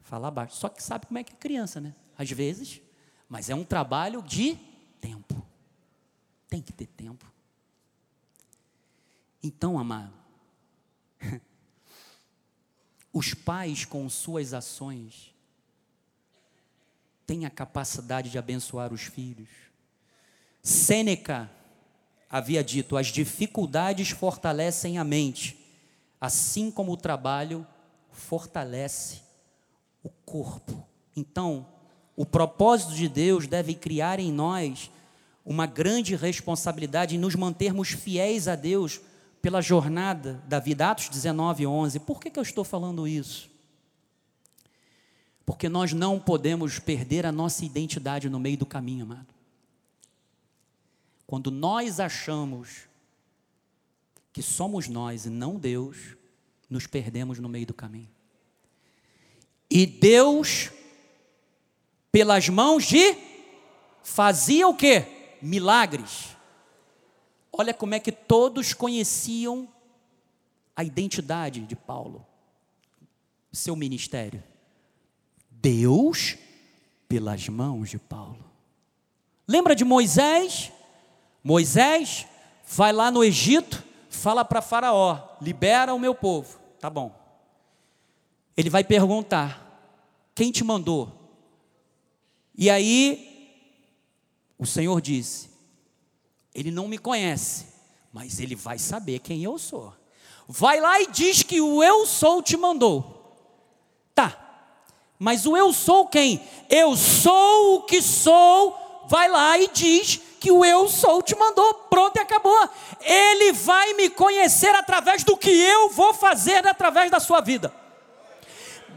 [0.01, 0.57] falar baixo.
[0.57, 1.95] Só que sabe como é que é criança, né?
[2.17, 2.81] Às vezes,
[3.29, 4.57] mas é um trabalho de
[5.03, 5.47] tempo.
[6.49, 7.31] Tem que ter tempo.
[9.43, 10.15] Então, amado,
[13.13, 15.35] os pais, com suas ações,
[17.27, 19.51] têm a capacidade de abençoar os filhos.
[20.63, 21.51] Sêneca
[22.31, 25.66] havia dito: as dificuldades fortalecem a mente,
[26.21, 27.67] assim como o trabalho
[28.11, 29.21] fortalece
[30.03, 30.87] o corpo.
[31.15, 31.67] Então,
[32.17, 34.91] o propósito de Deus deve criar em nós
[35.45, 39.01] uma grande responsabilidade em nos mantermos fiéis a Deus
[39.41, 42.01] pela jornada da vida, Atos 19, 11.
[42.01, 43.49] Por que, que eu estou falando isso?
[45.45, 49.29] Porque nós não podemos perder a nossa identidade no meio do caminho, amado.
[51.27, 52.89] Quando nós achamos
[54.37, 56.15] que somos nós e não Deus,
[56.69, 58.11] nos perdemos no meio do caminho.
[59.71, 60.71] E Deus,
[62.13, 63.17] pelas mãos de,
[64.03, 65.07] fazia o que?
[65.41, 66.37] Milagres.
[67.51, 69.67] Olha como é que todos conheciam
[70.77, 72.23] a identidade de Paulo,
[73.51, 74.45] seu ministério.
[75.51, 76.37] Deus,
[77.09, 78.45] pelas mãos de Paulo.
[79.49, 80.71] Lembra de Moisés?
[81.43, 82.27] Moisés
[82.67, 83.86] vai lá no Egito,
[84.17, 86.59] fala para Faraó: libera o meu povo.
[86.81, 87.15] Tá bom.
[88.57, 89.63] Ele vai perguntar:
[90.35, 91.13] quem te mandou?
[92.57, 93.69] E aí,
[94.59, 95.51] o Senhor disse:
[96.55, 97.67] ele não me conhece,
[98.13, 99.93] mas ele vai saber quem eu sou.
[100.49, 103.15] Vai lá e diz que o eu sou te mandou.
[104.15, 104.73] Tá,
[105.19, 106.41] mas o eu sou quem?
[106.71, 109.05] Eu sou o que sou.
[109.09, 112.71] Vai lá e diz que o eu sou te mandou, pronto e acabou.
[113.01, 117.75] Ele vai me conhecer através do que eu vou fazer através da sua vida.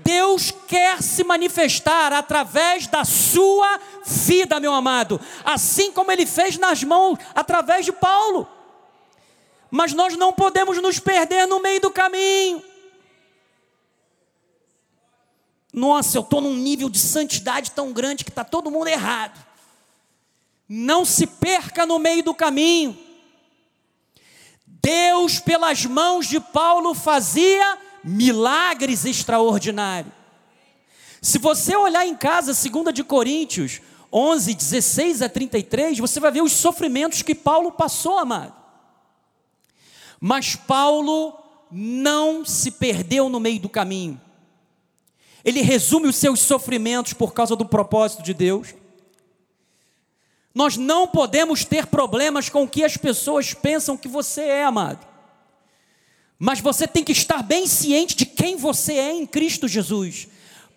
[0.03, 6.83] Deus quer se manifestar através da sua vida, meu amado, assim como ele fez nas
[6.83, 8.47] mãos através de Paulo.
[9.71, 12.63] Mas nós não podemos nos perder no meio do caminho.
[15.73, 19.48] Nossa, eu estou num nível de santidade tão grande que está todo mundo errado.
[20.69, 22.95] Não se perca no meio do caminho.
[24.65, 30.13] Deus, pelas mãos de Paulo, fazia milagres extraordinários.
[31.21, 36.41] Se você olhar em casa, 2 de Coríntios 11, 16 a 33, você vai ver
[36.41, 38.53] os sofrimentos que Paulo passou, amado.
[40.19, 41.37] Mas Paulo
[41.71, 44.19] não se perdeu no meio do caminho.
[45.45, 48.73] Ele resume os seus sofrimentos por causa do propósito de Deus.
[50.53, 55.07] Nós não podemos ter problemas com o que as pessoas pensam que você é, amado.
[56.37, 60.27] Mas você tem que estar bem ciente de quem você é em Cristo Jesus.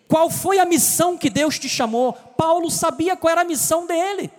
[0.09, 2.13] Qual foi a missão que Deus te chamou?
[2.13, 4.31] Paulo sabia qual era a missão dele: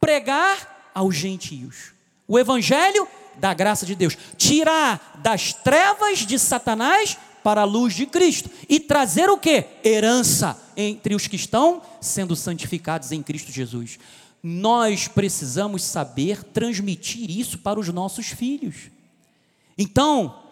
[0.00, 1.92] pregar aos gentios
[2.26, 3.06] o evangelho
[3.36, 8.78] da graça de Deus, tirar das trevas de Satanás para a luz de Cristo e
[8.78, 9.64] trazer o que?
[9.84, 13.98] Herança entre os que estão sendo santificados em Cristo Jesus.
[14.42, 18.90] Nós precisamos saber transmitir isso para os nossos filhos.
[19.76, 20.42] Então,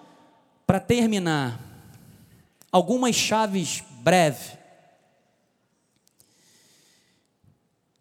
[0.66, 1.60] para terminar,
[2.70, 4.58] algumas chaves breves.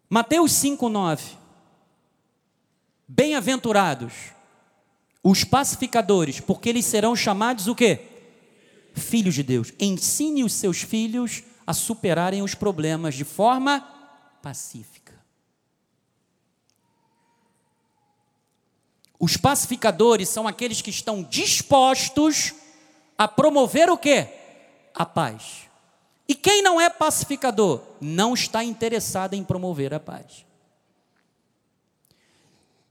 [0.08, 1.36] Mateus 5:9.
[3.06, 4.12] Bem-aventurados
[5.22, 8.08] os pacificadores, porque eles serão chamados o quê?
[8.98, 9.72] filhos de Deus.
[9.78, 13.86] Ensine os seus filhos a superarem os problemas de forma
[14.40, 15.12] pacífica.
[19.20, 22.54] Os pacificadores são aqueles que estão dispostos
[23.18, 24.28] a promover o quê?
[24.94, 25.68] A paz.
[26.26, 30.46] E quem não é pacificador não está interessado em promover a paz.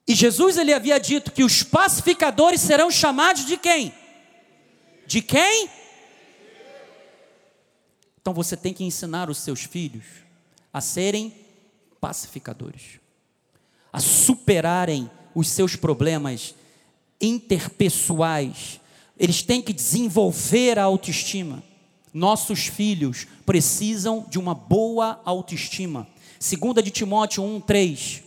[0.08, 3.92] E Jesus ele havia dito que os pacificadores serão chamados de quem?
[5.08, 5.68] De quem?
[8.28, 10.04] Então você tem que ensinar os seus filhos
[10.74, 11.34] a serem
[12.02, 13.00] pacificadores,
[13.94, 16.54] a superarem os seus problemas
[17.22, 18.82] interpessoais.
[19.18, 21.64] Eles têm que desenvolver a autoestima.
[22.14, 26.06] Nossos filhos precisam de uma boa autoestima.
[26.38, 28.24] Segunda de Timóteo 1, 3.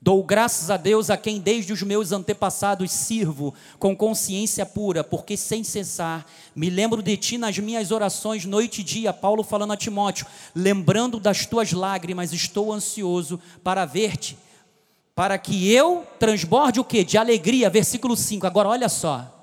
[0.00, 5.36] Dou graças a Deus a quem desde os meus antepassados sirvo com consciência pura, porque
[5.36, 6.24] sem cessar
[6.54, 9.12] me lembro de ti nas minhas orações noite e dia.
[9.12, 10.24] Paulo falando a Timóteo,
[10.54, 14.38] lembrando das tuas lágrimas, estou ansioso para ver-te,
[15.16, 17.02] para que eu transborde o que?
[17.02, 17.68] De alegria.
[17.68, 18.46] Versículo 5.
[18.46, 19.34] Agora olha só.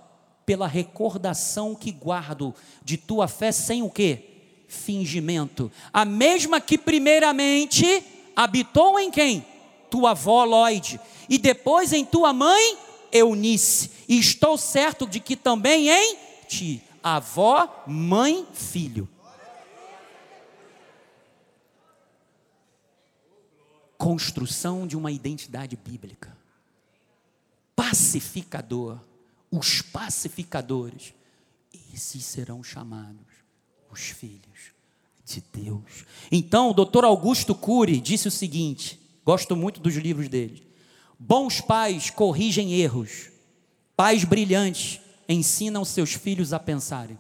[0.46, 2.54] Pela recordação que guardo
[2.84, 4.64] de tua fé sem o que?
[4.70, 5.70] Fingimento.
[5.92, 8.04] A mesma que primeiramente
[8.36, 9.44] habitou em quem?
[9.90, 12.78] Tua avó Lloyd, e depois em tua mãe
[13.12, 16.18] Eunice, e estou certo de que também em
[16.48, 19.08] ti, avó, mãe, filho.
[23.98, 26.36] Construção de uma identidade bíblica.
[27.76, 29.00] Pacificador.
[29.50, 31.14] Os pacificadores,
[31.94, 33.26] esses serão chamados
[33.90, 34.74] os filhos
[35.26, 36.06] de Deus.
[36.32, 40.66] Então, o doutor Augusto Cury disse o seguinte: Gosto muito dos livros dele.
[41.20, 43.32] Bons pais corrigem erros,
[43.96, 47.18] Pais brilhantes ensinam seus filhos a pensarem.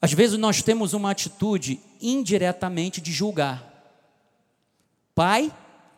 [0.00, 3.72] Às vezes nós temos uma atitude indiretamente de julgar.
[5.14, 5.52] Pai,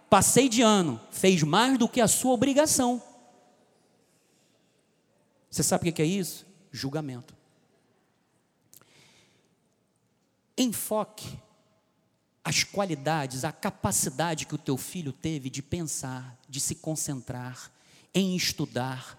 [0.09, 3.03] passei de ano, fez mais do que a sua obrigação.
[5.51, 6.47] Você sabe o que é isso?
[6.71, 7.35] Julgamento.
[10.57, 11.39] Enfoque
[12.47, 17.73] as qualidades, a capacidade que o teu filho teve de pensar, de se concentrar,
[18.15, 19.19] em estudar,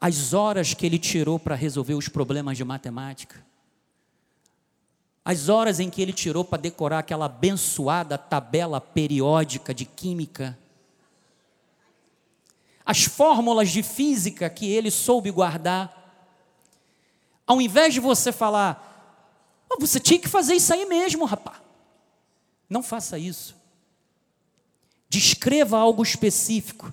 [0.00, 3.44] as horas que ele tirou para resolver os problemas de matemática,
[5.22, 10.58] as horas em que ele tirou para decorar aquela abençoada tabela periódica de química,
[12.86, 16.24] as fórmulas de física que ele soube guardar.
[17.46, 21.61] Ao invés de você falar, oh, você tinha que fazer isso aí mesmo, rapaz.
[22.72, 23.54] Não faça isso.
[25.06, 26.90] Descreva algo específico,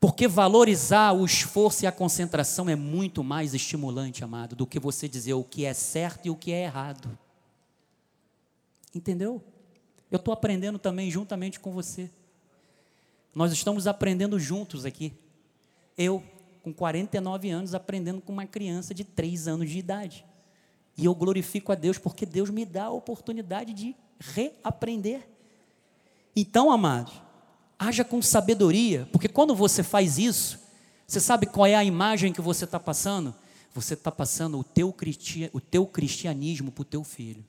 [0.00, 5.06] porque valorizar o esforço e a concentração é muito mais estimulante, amado, do que você
[5.06, 7.18] dizer o que é certo e o que é errado.
[8.94, 9.44] Entendeu?
[10.10, 12.10] Eu estou aprendendo também juntamente com você.
[13.34, 15.12] Nós estamos aprendendo juntos aqui.
[15.98, 16.24] Eu,
[16.62, 20.24] com 49 anos, aprendendo com uma criança de 3 anos de idade.
[20.96, 25.28] E eu glorifico a Deus porque Deus me dá a oportunidade de reaprender.
[26.34, 27.12] Então, amados,
[27.78, 30.58] haja com sabedoria, porque quando você faz isso,
[31.06, 33.34] você sabe qual é a imagem que você está passando?
[33.74, 34.94] Você está passando o teu,
[35.52, 37.44] o teu cristianismo para o teu filho.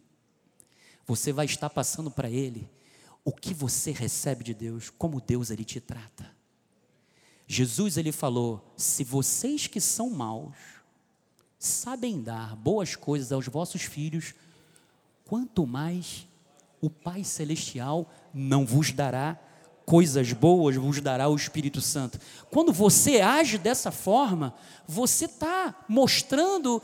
[1.06, 2.70] Você vai estar passando para ele
[3.26, 6.32] o que você recebe de Deus, como Deus ele te trata.
[7.48, 10.56] Jesus ele falou: se vocês que são maus
[11.58, 14.34] sabem dar boas coisas aos vossos filhos,
[15.26, 16.29] quanto mais
[16.82, 19.40] o Pai Celestial não vos dará
[19.86, 22.20] coisas boas, vos dará o Espírito Santo.
[22.52, 24.54] Quando você age dessa forma,
[24.88, 26.82] você está mostrando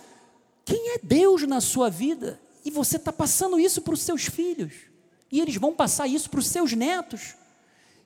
[0.65, 2.41] quem é Deus na sua vida.
[2.65, 4.73] E você está passando isso para os seus filhos.
[5.31, 7.35] E eles vão passar isso para os seus netos.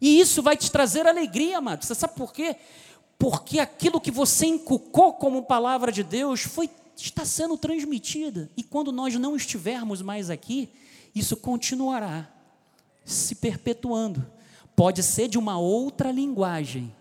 [0.02, 1.86] E isso vai te trazer alegria, amado.
[1.86, 2.58] Você sabe por quê?
[3.18, 8.52] Porque aquilo que você inculcou como palavra de Deus foi, está sendo transmitida.
[8.58, 10.70] E quando nós não estivermos mais aqui,
[11.20, 12.32] isso continuará
[13.05, 14.26] se perpetuando.
[14.76, 16.95] Pode ser de uma outra linguagem,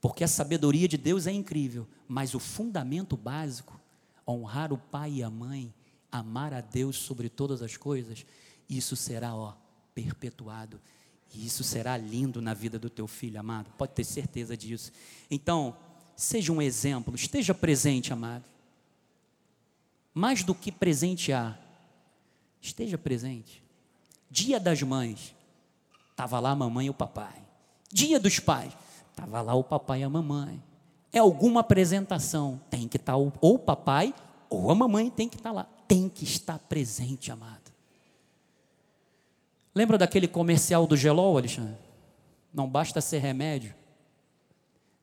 [0.00, 3.78] porque a sabedoria de Deus é incrível, mas o fundamento básico,
[4.26, 5.72] honrar o pai e a mãe,
[6.10, 8.24] amar a Deus sobre todas as coisas,
[8.68, 9.54] isso será, ó,
[9.94, 10.80] perpetuado.
[11.34, 13.70] E isso será lindo na vida do teu filho, amado.
[13.76, 14.92] Pode ter certeza disso.
[15.30, 15.76] Então,
[16.16, 18.44] seja um exemplo, esteja presente, amado.
[20.14, 21.60] Mais do que presentear,
[22.66, 23.62] esteja presente.
[24.30, 25.34] Dia das mães,
[26.10, 27.42] estava lá a mamãe e o papai.
[27.92, 28.72] Dia dos pais,
[29.10, 30.62] estava lá o papai e a mamãe.
[31.12, 34.14] É alguma apresentação, tem que estar tá ou o papai
[34.48, 35.64] ou a mamãe tem que estar tá lá.
[35.86, 37.72] Tem que estar presente, amado.
[39.74, 41.76] Lembra daquele comercial do Gelol, Alexandre?
[42.52, 43.74] Não basta ser remédio,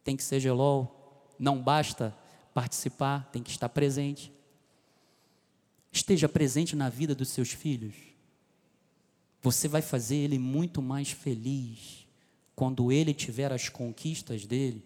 [0.04, 0.98] tem que ser Gelol.
[1.38, 2.16] Não basta
[2.54, 4.32] participar, tem que estar presente.
[5.92, 7.94] Esteja presente na vida dos seus filhos.
[9.42, 12.08] Você vai fazer ele muito mais feliz
[12.56, 14.86] quando ele tiver as conquistas dele,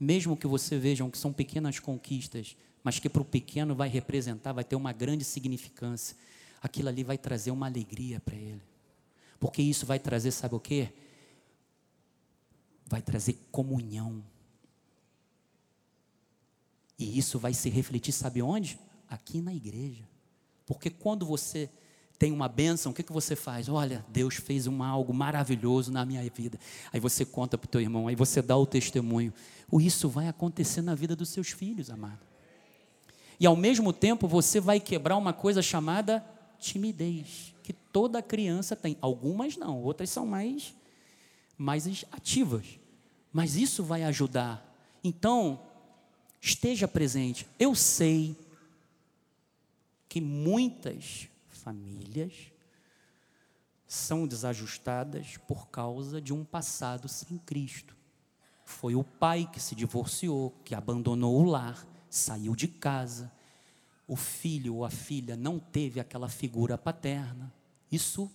[0.00, 4.52] mesmo que você vejam que são pequenas conquistas, mas que para o pequeno vai representar,
[4.52, 6.16] vai ter uma grande significância.
[6.62, 8.62] Aquilo ali vai trazer uma alegria para ele.
[9.38, 10.92] Porque isso vai trazer, sabe o quê?
[12.86, 14.24] Vai trazer comunhão.
[16.98, 18.78] E isso vai se refletir, sabe onde?
[19.08, 20.13] Aqui na igreja.
[20.66, 21.68] Porque quando você
[22.18, 23.68] tem uma bênção, o que, que você faz?
[23.68, 26.58] Olha, Deus fez um algo maravilhoso na minha vida.
[26.92, 29.32] Aí você conta para o teu irmão, aí você dá o testemunho.
[29.80, 32.20] Isso vai acontecer na vida dos seus filhos, amado.
[33.38, 36.24] E ao mesmo tempo você vai quebrar uma coisa chamada
[36.58, 38.96] timidez, que toda criança tem.
[39.00, 40.74] Algumas não, outras são mais,
[41.58, 42.78] mais ativas.
[43.32, 44.64] Mas isso vai ajudar.
[45.02, 45.60] Então,
[46.40, 47.46] esteja presente.
[47.58, 48.36] Eu sei
[50.14, 52.52] que muitas famílias
[53.84, 57.96] são desajustadas por causa de um passado sem Cristo.
[58.64, 63.32] Foi o pai que se divorciou, que abandonou o lar, saiu de casa.
[64.06, 67.52] O filho ou a filha não teve aquela figura paterna.
[67.90, 68.30] Isso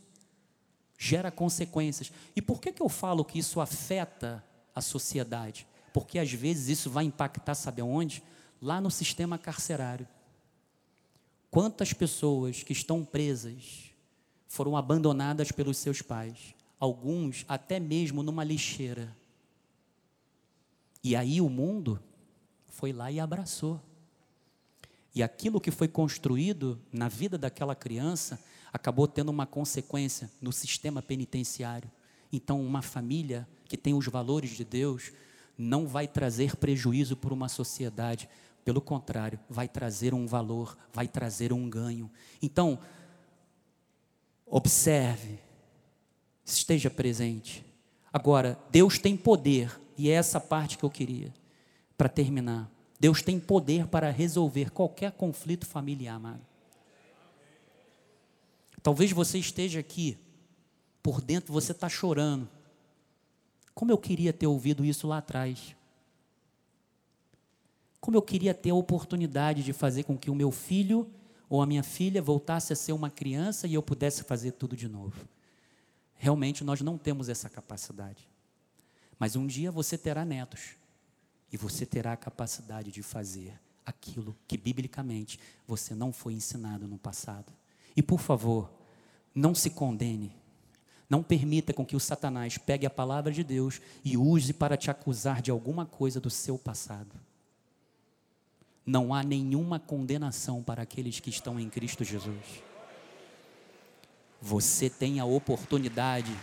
[0.97, 2.11] gera consequências.
[2.35, 4.43] E por que, que eu falo que isso afeta
[4.75, 5.65] a sociedade?
[5.93, 8.21] Porque às vezes isso vai impactar, sabe aonde?
[8.61, 10.05] Lá no sistema carcerário.
[11.51, 13.91] Quantas pessoas que estão presas
[14.47, 19.15] foram abandonadas pelos seus pais, alguns até mesmo numa lixeira.
[21.03, 21.99] E aí o mundo
[22.67, 23.81] foi lá e abraçou.
[25.13, 28.39] E aquilo que foi construído na vida daquela criança
[28.71, 31.89] acabou tendo uma consequência no sistema penitenciário.
[32.31, 35.11] Então, uma família que tem os valores de Deus
[35.57, 38.29] não vai trazer prejuízo para uma sociedade,
[38.63, 42.09] pelo contrário, vai trazer um valor, vai trazer um ganho.
[42.41, 42.79] Então,
[44.45, 45.39] observe,
[46.45, 47.65] esteja presente.
[48.11, 51.33] Agora, Deus tem poder, e é essa parte que eu queria,
[51.97, 52.69] para terminar.
[52.99, 56.41] Deus tem poder para resolver qualquer conflito familiar, amado.
[58.81, 60.17] Talvez você esteja aqui,
[61.01, 62.49] por dentro você está chorando.
[63.73, 65.75] Como eu queria ter ouvido isso lá atrás.
[67.99, 71.09] Como eu queria ter a oportunidade de fazer com que o meu filho
[71.49, 74.87] ou a minha filha voltasse a ser uma criança e eu pudesse fazer tudo de
[74.87, 75.27] novo.
[76.15, 78.27] Realmente nós não temos essa capacidade.
[79.17, 80.75] Mas um dia você terá netos
[81.51, 86.97] e você terá a capacidade de fazer aquilo que biblicamente você não foi ensinado no
[86.97, 87.51] passado.
[87.95, 88.71] E por favor,
[89.33, 90.31] não se condene.
[91.09, 94.91] Não permita com que o Satanás pegue a palavra de Deus e use para te
[94.91, 97.15] acusar de alguma coisa do seu passado.
[98.89, 102.63] Não há nenhuma condenação para aqueles que estão em Cristo Jesus.
[104.41, 106.35] Você tem a oportunidade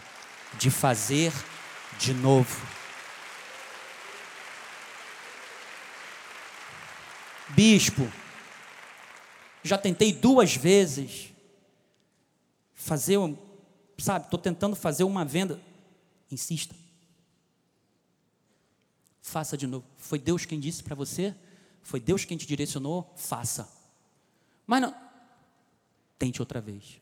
[0.57, 1.33] de fazer
[1.99, 2.65] de novo.
[7.49, 8.09] Bispo,
[9.65, 11.33] já tentei duas vezes
[12.77, 13.19] fazer,
[13.99, 15.61] sabe, estou tentando fazer uma venda.
[16.31, 16.77] Insista.
[19.21, 19.85] Faça de novo.
[19.97, 21.35] Foi Deus quem disse para você?
[21.87, 23.15] Foi Deus quem te direcionou?
[23.15, 23.73] Faça.
[24.67, 24.93] Mas não.
[26.19, 27.01] Tente outra vez.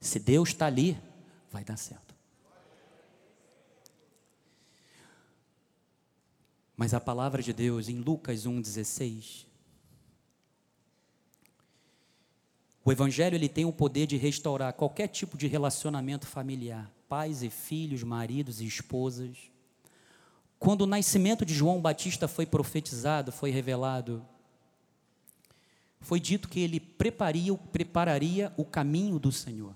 [0.00, 0.98] Se Deus está ali,
[1.50, 2.14] vai dar certo.
[6.74, 9.44] Mas a palavra de Deus em Lucas 1,16.
[12.82, 17.50] O Evangelho ele tem o poder de restaurar qualquer tipo de relacionamento familiar, pais e
[17.50, 19.51] filhos, maridos e esposas.
[20.62, 24.24] Quando o nascimento de João Batista foi profetizado, foi revelado,
[26.00, 29.74] foi dito que ele prepararia, prepararia o caminho do Senhor.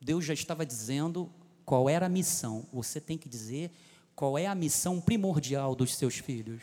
[0.00, 1.28] Deus já estava dizendo
[1.64, 2.64] qual era a missão.
[2.72, 3.72] Você tem que dizer
[4.14, 6.62] qual é a missão primordial dos seus filhos?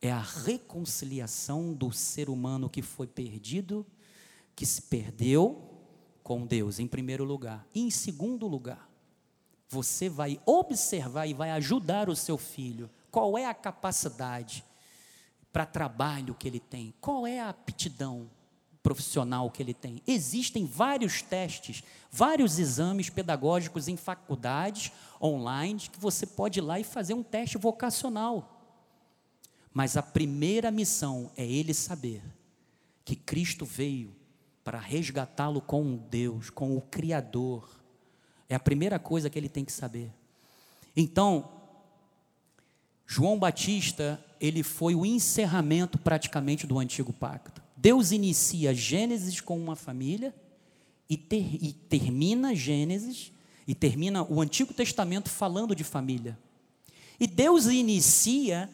[0.00, 3.84] É a reconciliação do ser humano que foi perdido,
[4.54, 5.68] que se perdeu
[6.22, 7.66] com Deus, em primeiro lugar.
[7.74, 8.88] E em segundo lugar,
[9.68, 12.90] você vai observar e vai ajudar o seu filho.
[13.10, 14.64] Qual é a capacidade
[15.52, 16.94] para trabalho que ele tem?
[17.00, 18.30] Qual é a aptidão?
[18.86, 20.00] profissional que ele tem.
[20.06, 26.84] Existem vários testes, vários exames pedagógicos em faculdades online que você pode ir lá e
[26.84, 28.56] fazer um teste vocacional.
[29.74, 32.22] Mas a primeira missão é ele saber
[33.04, 34.14] que Cristo veio
[34.62, 37.68] para resgatá-lo com Deus, com o Criador.
[38.48, 40.12] É a primeira coisa que ele tem que saber.
[40.96, 41.48] Então,
[43.06, 47.62] João Batista, ele foi o encerramento praticamente do antigo pacto.
[47.76, 50.34] Deus inicia Gênesis com uma família
[51.08, 53.32] e, ter, e termina Gênesis
[53.66, 56.38] e termina o Antigo Testamento falando de família.
[57.18, 58.70] E Deus inicia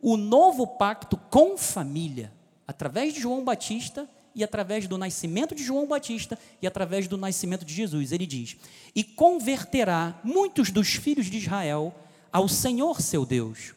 [0.00, 2.32] o novo pacto com família,
[2.66, 7.64] através de João Batista e através do nascimento de João Batista e através do nascimento
[7.64, 8.12] de Jesus.
[8.12, 8.56] Ele diz:
[8.94, 11.92] E converterá muitos dos filhos de Israel
[12.30, 13.74] ao Senhor seu Deus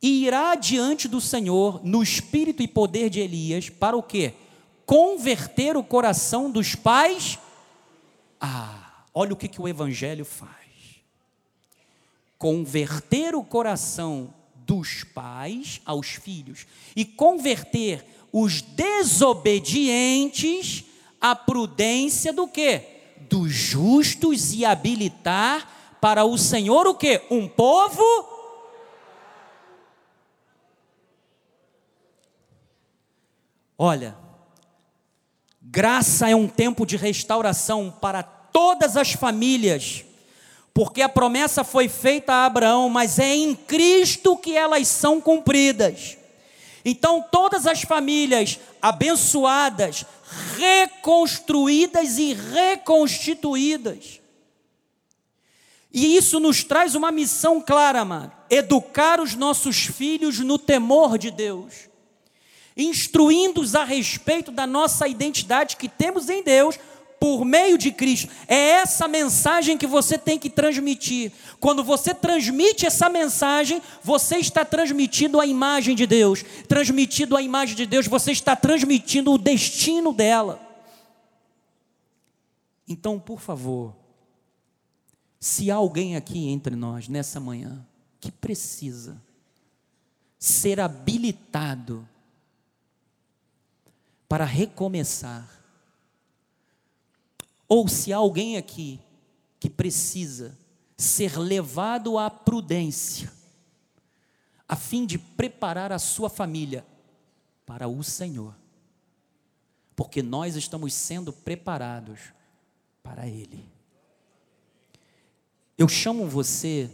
[0.00, 4.34] e irá diante do Senhor no espírito e poder de Elias para o quê?
[4.86, 7.38] Converter o coração dos pais.
[8.40, 10.52] Ah, olha o que, que o Evangelho faz.
[12.38, 20.84] Converter o coração dos pais aos filhos e converter os desobedientes
[21.20, 22.82] à prudência do quê?
[23.28, 27.20] Dos justos e habilitar para o Senhor o quê?
[27.30, 28.38] Um povo
[33.80, 34.16] Olha,
[35.62, 40.04] graça é um tempo de restauração para todas as famílias,
[40.74, 46.17] porque a promessa foi feita a Abraão, mas é em Cristo que elas são cumpridas.
[46.84, 50.04] Então, todas as famílias abençoadas,
[50.56, 54.20] reconstruídas e reconstituídas.
[55.92, 61.30] E isso nos traz uma missão clara, mano: educar os nossos filhos no temor de
[61.30, 61.88] Deus
[62.78, 66.78] instruindo-os a respeito da nossa identidade que temos em Deus,
[67.20, 68.28] por meio de Cristo.
[68.46, 71.32] É essa mensagem que você tem que transmitir.
[71.58, 76.44] Quando você transmite essa mensagem, você está transmitindo a imagem de Deus.
[76.66, 80.60] Transmitindo a imagem de Deus, você está transmitindo o destino dela.
[82.86, 83.94] Então, por favor,
[85.38, 87.86] se há alguém aqui entre nós nessa manhã
[88.20, 89.20] que precisa
[90.38, 92.08] ser habilitado
[94.28, 95.57] para recomeçar,
[97.68, 98.98] ou se há alguém aqui
[99.60, 100.56] que precisa
[100.96, 103.30] ser levado à prudência,
[104.68, 106.84] a fim de preparar a sua família
[107.66, 108.54] para o Senhor,
[109.94, 112.32] porque nós estamos sendo preparados
[113.02, 113.64] para Ele.
[115.76, 116.90] Eu chamo você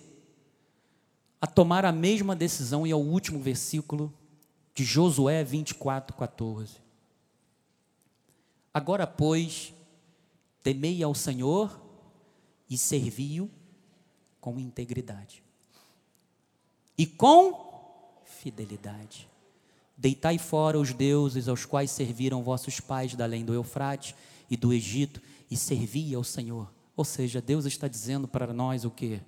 [1.40, 4.12] a tomar a mesma decisão, e é o último versículo
[4.74, 6.76] de Josué 24, 14.
[8.72, 9.72] Agora, pois,
[10.64, 11.78] Temei ao Senhor
[12.68, 13.50] e servi-o
[14.40, 15.44] com integridade
[16.96, 19.28] e com fidelidade.
[19.94, 24.16] Deitai fora os deuses aos quais serviram vossos pais da além do Eufrate
[24.50, 25.20] e do Egito
[25.50, 26.72] e servi ao Senhor.
[26.96, 29.20] Ou seja, Deus está dizendo para nós o que?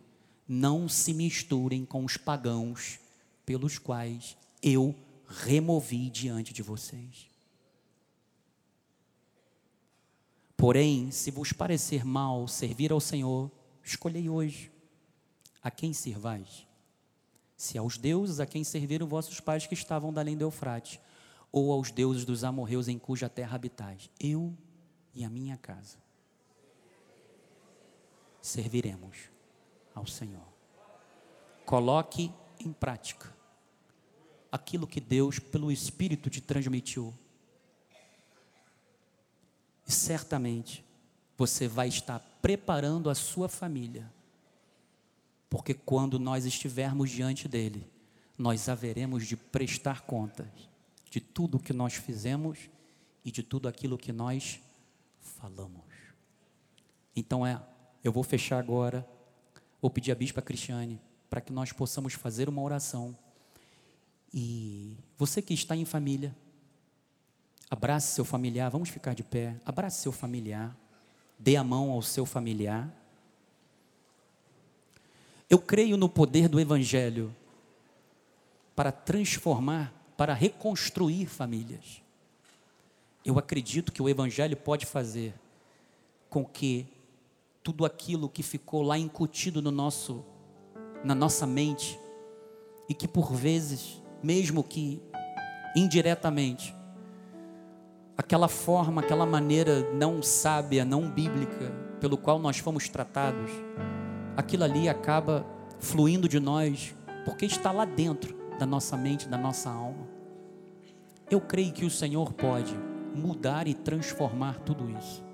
[0.49, 2.99] Não se misturem com os pagãos
[3.45, 4.95] pelos quais eu
[5.29, 7.36] removi diante de vocês.
[10.57, 13.51] Porém, se vos parecer mal servir ao Senhor,
[13.85, 14.73] escolhei hoje
[15.62, 16.66] a quem servais.
[17.57, 21.01] Se aos deuses a quem serviram vossos pais que estavam da além do Eufrate,
[21.53, 24.57] ou aos deuses dos amorreus em cuja terra habitais, eu
[25.15, 25.99] e a minha casa
[28.41, 29.31] serviremos
[29.95, 30.47] ao Senhor.
[31.65, 33.35] Coloque em prática
[34.53, 37.12] aquilo que Deus, pelo Espírito, te transmitiu
[39.87, 40.85] e certamente
[41.37, 44.11] você vai estar preparando a sua família.
[45.49, 47.87] Porque quando nós estivermos diante dele,
[48.37, 50.49] nós haveremos de prestar contas
[51.11, 52.59] de tudo o que nós fizemos
[53.25, 54.61] e de tudo aquilo que nós
[55.21, 55.85] falamos.
[57.15, 57.61] Então é,
[58.05, 59.07] eu vou fechar agora,
[59.81, 61.01] vou pedir a bispa Cristiane
[61.31, 63.17] para que nós possamos fazer uma oração.
[64.33, 66.37] E você que está em família,
[67.68, 69.56] Abrace seu familiar, vamos ficar de pé.
[69.64, 70.76] Abrace seu familiar.
[71.38, 72.88] Dê a mão ao seu familiar.
[75.51, 77.34] Eu creio no poder do Evangelho
[78.74, 82.02] para transformar, para reconstruir famílias.
[83.24, 85.34] Eu acredito que o Evangelho pode fazer
[86.30, 86.86] com que
[87.62, 90.24] tudo aquilo que ficou lá incutido no nosso,
[91.02, 91.98] na nossa mente,
[92.88, 95.02] e que por vezes, mesmo que
[95.74, 96.76] indiretamente,
[98.16, 101.70] aquela forma, aquela maneira não sábia, não bíblica,
[102.01, 103.51] pelo qual nós fomos tratados,
[104.36, 105.47] aquilo ali acaba
[105.78, 106.94] fluindo de nós,
[107.24, 110.06] porque está lá dentro da nossa mente, da nossa alma.
[111.30, 112.74] Eu creio que o Senhor pode
[113.14, 115.24] mudar e transformar tudo isso.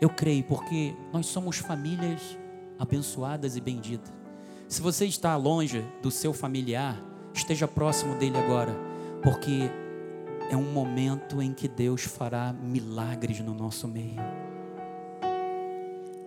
[0.00, 2.38] Eu creio porque nós somos famílias
[2.78, 4.12] abençoadas e benditas.
[4.68, 7.00] Se você está longe do seu familiar,
[7.32, 8.74] esteja próximo dele agora,
[9.22, 9.70] porque
[10.54, 14.20] é um momento em que Deus fará milagres no nosso meio.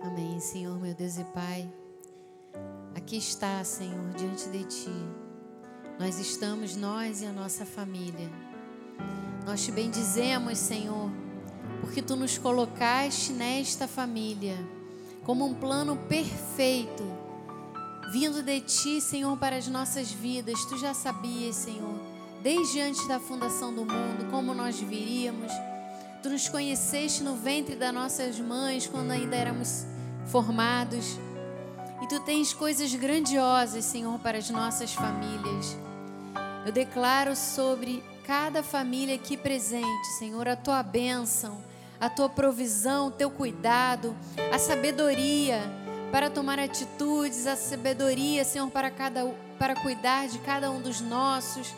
[0.02, 1.66] Amém, Senhor, meu Deus e Pai.
[2.94, 4.92] Aqui está, Senhor, diante de Ti.
[5.98, 8.30] Nós estamos, nós e a nossa família.
[9.46, 11.10] Nós te bendizemos, Senhor,
[11.80, 14.58] porque Tu nos colocaste nesta família
[15.24, 17.02] como um plano perfeito,
[18.12, 20.62] vindo de Ti, Senhor, para as nossas vidas.
[20.66, 22.07] Tu já sabias, Senhor
[22.42, 25.52] desde antes da fundação do mundo, como nós viríamos.
[26.22, 29.86] Tu nos conheceste no ventre das nossas mães, quando ainda éramos
[30.26, 31.18] formados.
[32.02, 35.76] E tu tens coisas grandiosas, Senhor, para as nossas famílias.
[36.64, 41.62] Eu declaro sobre cada família aqui presente, Senhor, a tua bênção,
[42.00, 44.14] a tua provisão, o teu cuidado,
[44.52, 45.60] a sabedoria
[46.12, 49.24] para tomar atitudes, a sabedoria, Senhor, para cada
[49.58, 51.74] para cuidar de cada um dos nossos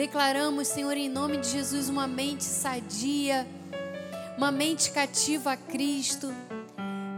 [0.00, 3.46] Declaramos, Senhor, em nome de Jesus, uma mente sadia,
[4.34, 6.32] uma mente cativa a Cristo.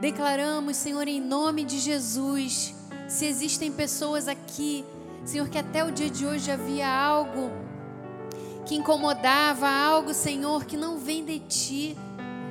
[0.01, 2.75] Declaramos, Senhor, em nome de Jesus,
[3.07, 4.85] se existem pessoas aqui,
[5.25, 7.53] Senhor, que até o dia de hoje havia algo
[8.67, 11.97] que incomodava, algo, Senhor, que não vem de ti.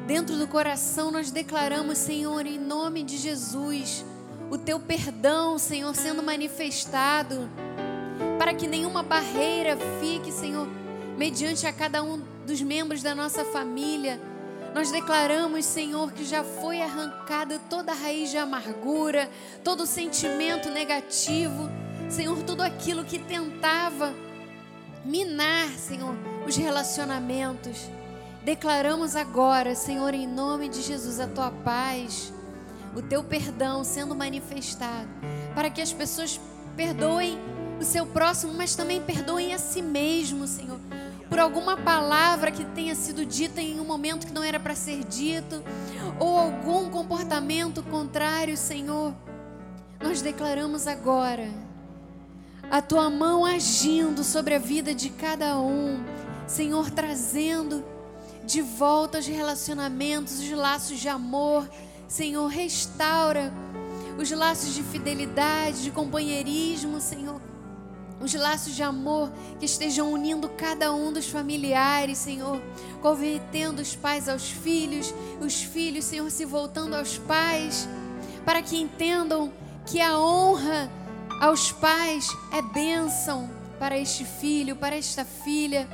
[0.07, 4.05] Dentro do coração nós declaramos, Senhor, em nome de Jesus,
[4.49, 7.49] o teu perdão, Senhor, sendo manifestado
[8.37, 10.67] para que nenhuma barreira fique, Senhor,
[11.17, 14.19] mediante a cada um dos membros da nossa família.
[14.73, 19.29] Nós declaramos, Senhor, que já foi arrancada toda a raiz de amargura,
[19.63, 21.69] todo sentimento negativo,
[22.09, 24.13] Senhor, tudo aquilo que tentava
[25.03, 26.15] minar, Senhor,
[26.47, 27.89] os relacionamentos.
[28.43, 32.33] Declaramos agora, Senhor, em nome de Jesus, a tua paz,
[32.95, 35.07] o teu perdão sendo manifestado,
[35.53, 36.39] para que as pessoas
[36.75, 37.37] perdoem
[37.81, 40.79] o seu próximo, mas também perdoem a si mesmo, Senhor
[41.31, 45.05] por alguma palavra que tenha sido dita em um momento que não era para ser
[45.05, 45.63] dito,
[46.19, 49.15] ou algum comportamento contrário, Senhor.
[50.01, 51.49] Nós declaramos agora
[52.69, 56.03] a tua mão agindo sobre a vida de cada um,
[56.45, 57.81] Senhor, trazendo
[58.43, 61.65] de volta os relacionamentos, os laços de amor.
[62.09, 63.53] Senhor, restaura
[64.17, 67.50] os laços de fidelidade, de companheirismo, Senhor
[68.21, 72.61] os laços de amor que estejam unindo cada um dos familiares, Senhor,
[73.01, 77.89] convertendo os pais aos filhos, os filhos, Senhor, se voltando aos pais,
[78.45, 79.51] para que entendam
[79.85, 80.89] que a honra
[81.39, 83.49] aos pais é bênção
[83.79, 85.87] para este filho, para esta filha.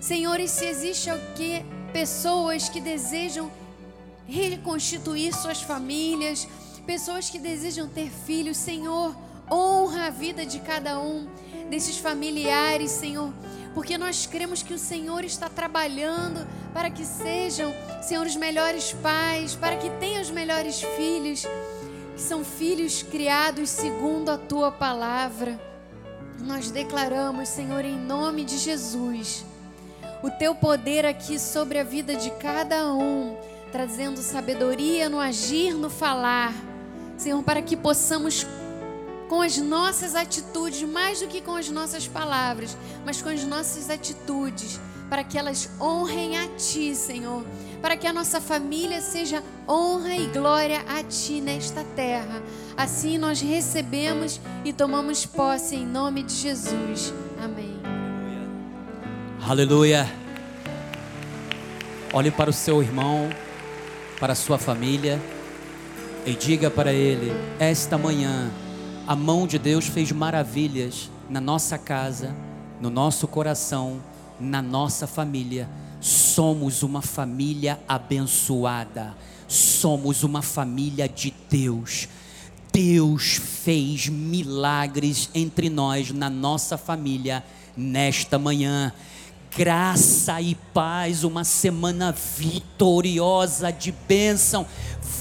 [0.00, 3.50] Senhor, e se existe alguém, pessoas que desejam
[4.26, 6.46] reconstituir suas famílias,
[6.86, 9.14] pessoas que desejam ter filhos, Senhor,
[9.50, 11.26] honra a vida de cada um
[11.68, 13.32] desses familiares, Senhor,
[13.74, 17.72] porque nós cremos que o Senhor está trabalhando para que sejam,
[18.02, 21.46] Senhor, os melhores pais, para que tenham os melhores filhos,
[22.14, 25.60] que são filhos criados segundo a tua palavra.
[26.40, 29.44] Nós declaramos, Senhor, em nome de Jesus,
[30.22, 33.36] o teu poder aqui sobre a vida de cada um,
[33.70, 36.52] trazendo sabedoria no agir, no falar.
[37.16, 38.46] Senhor, para que possamos
[39.30, 42.76] com as nossas atitudes, mais do que com as nossas palavras,
[43.06, 47.44] mas com as nossas atitudes, para que elas honrem a Ti, Senhor,
[47.80, 52.42] para que a nossa família seja honra e glória a Ti nesta terra.
[52.76, 57.14] Assim nós recebemos e tomamos posse em nome de Jesus.
[57.40, 57.80] Amém.
[59.48, 60.12] Aleluia.
[62.12, 63.30] Olhe para o seu irmão,
[64.18, 65.22] para a sua família
[66.26, 68.50] e diga para ele: esta manhã
[69.10, 72.32] a mão de Deus fez maravilhas na nossa casa,
[72.80, 74.00] no nosso coração,
[74.38, 75.68] na nossa família.
[76.00, 79.16] Somos uma família abençoada.
[79.48, 82.06] Somos uma família de Deus.
[82.72, 87.42] Deus fez milagres entre nós, na nossa família,
[87.76, 88.92] nesta manhã.
[89.56, 94.64] Graça e paz, uma semana vitoriosa de bênção.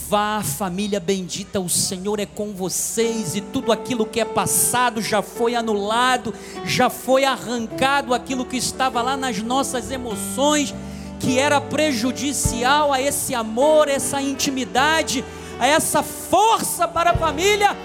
[0.10, 5.22] Vá, família bendita, o Senhor é com vocês e tudo aquilo que é passado já
[5.22, 6.34] foi anulado,
[6.65, 10.73] já foi arrancado aquilo que estava lá nas nossas emoções,
[11.19, 15.23] que era prejudicial a esse amor, essa intimidade,
[15.60, 17.77] a essa força para a família.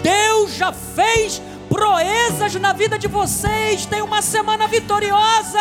[0.00, 3.84] Deus já fez proezas na vida de vocês.
[3.84, 5.58] Tem uma semana vitoriosa.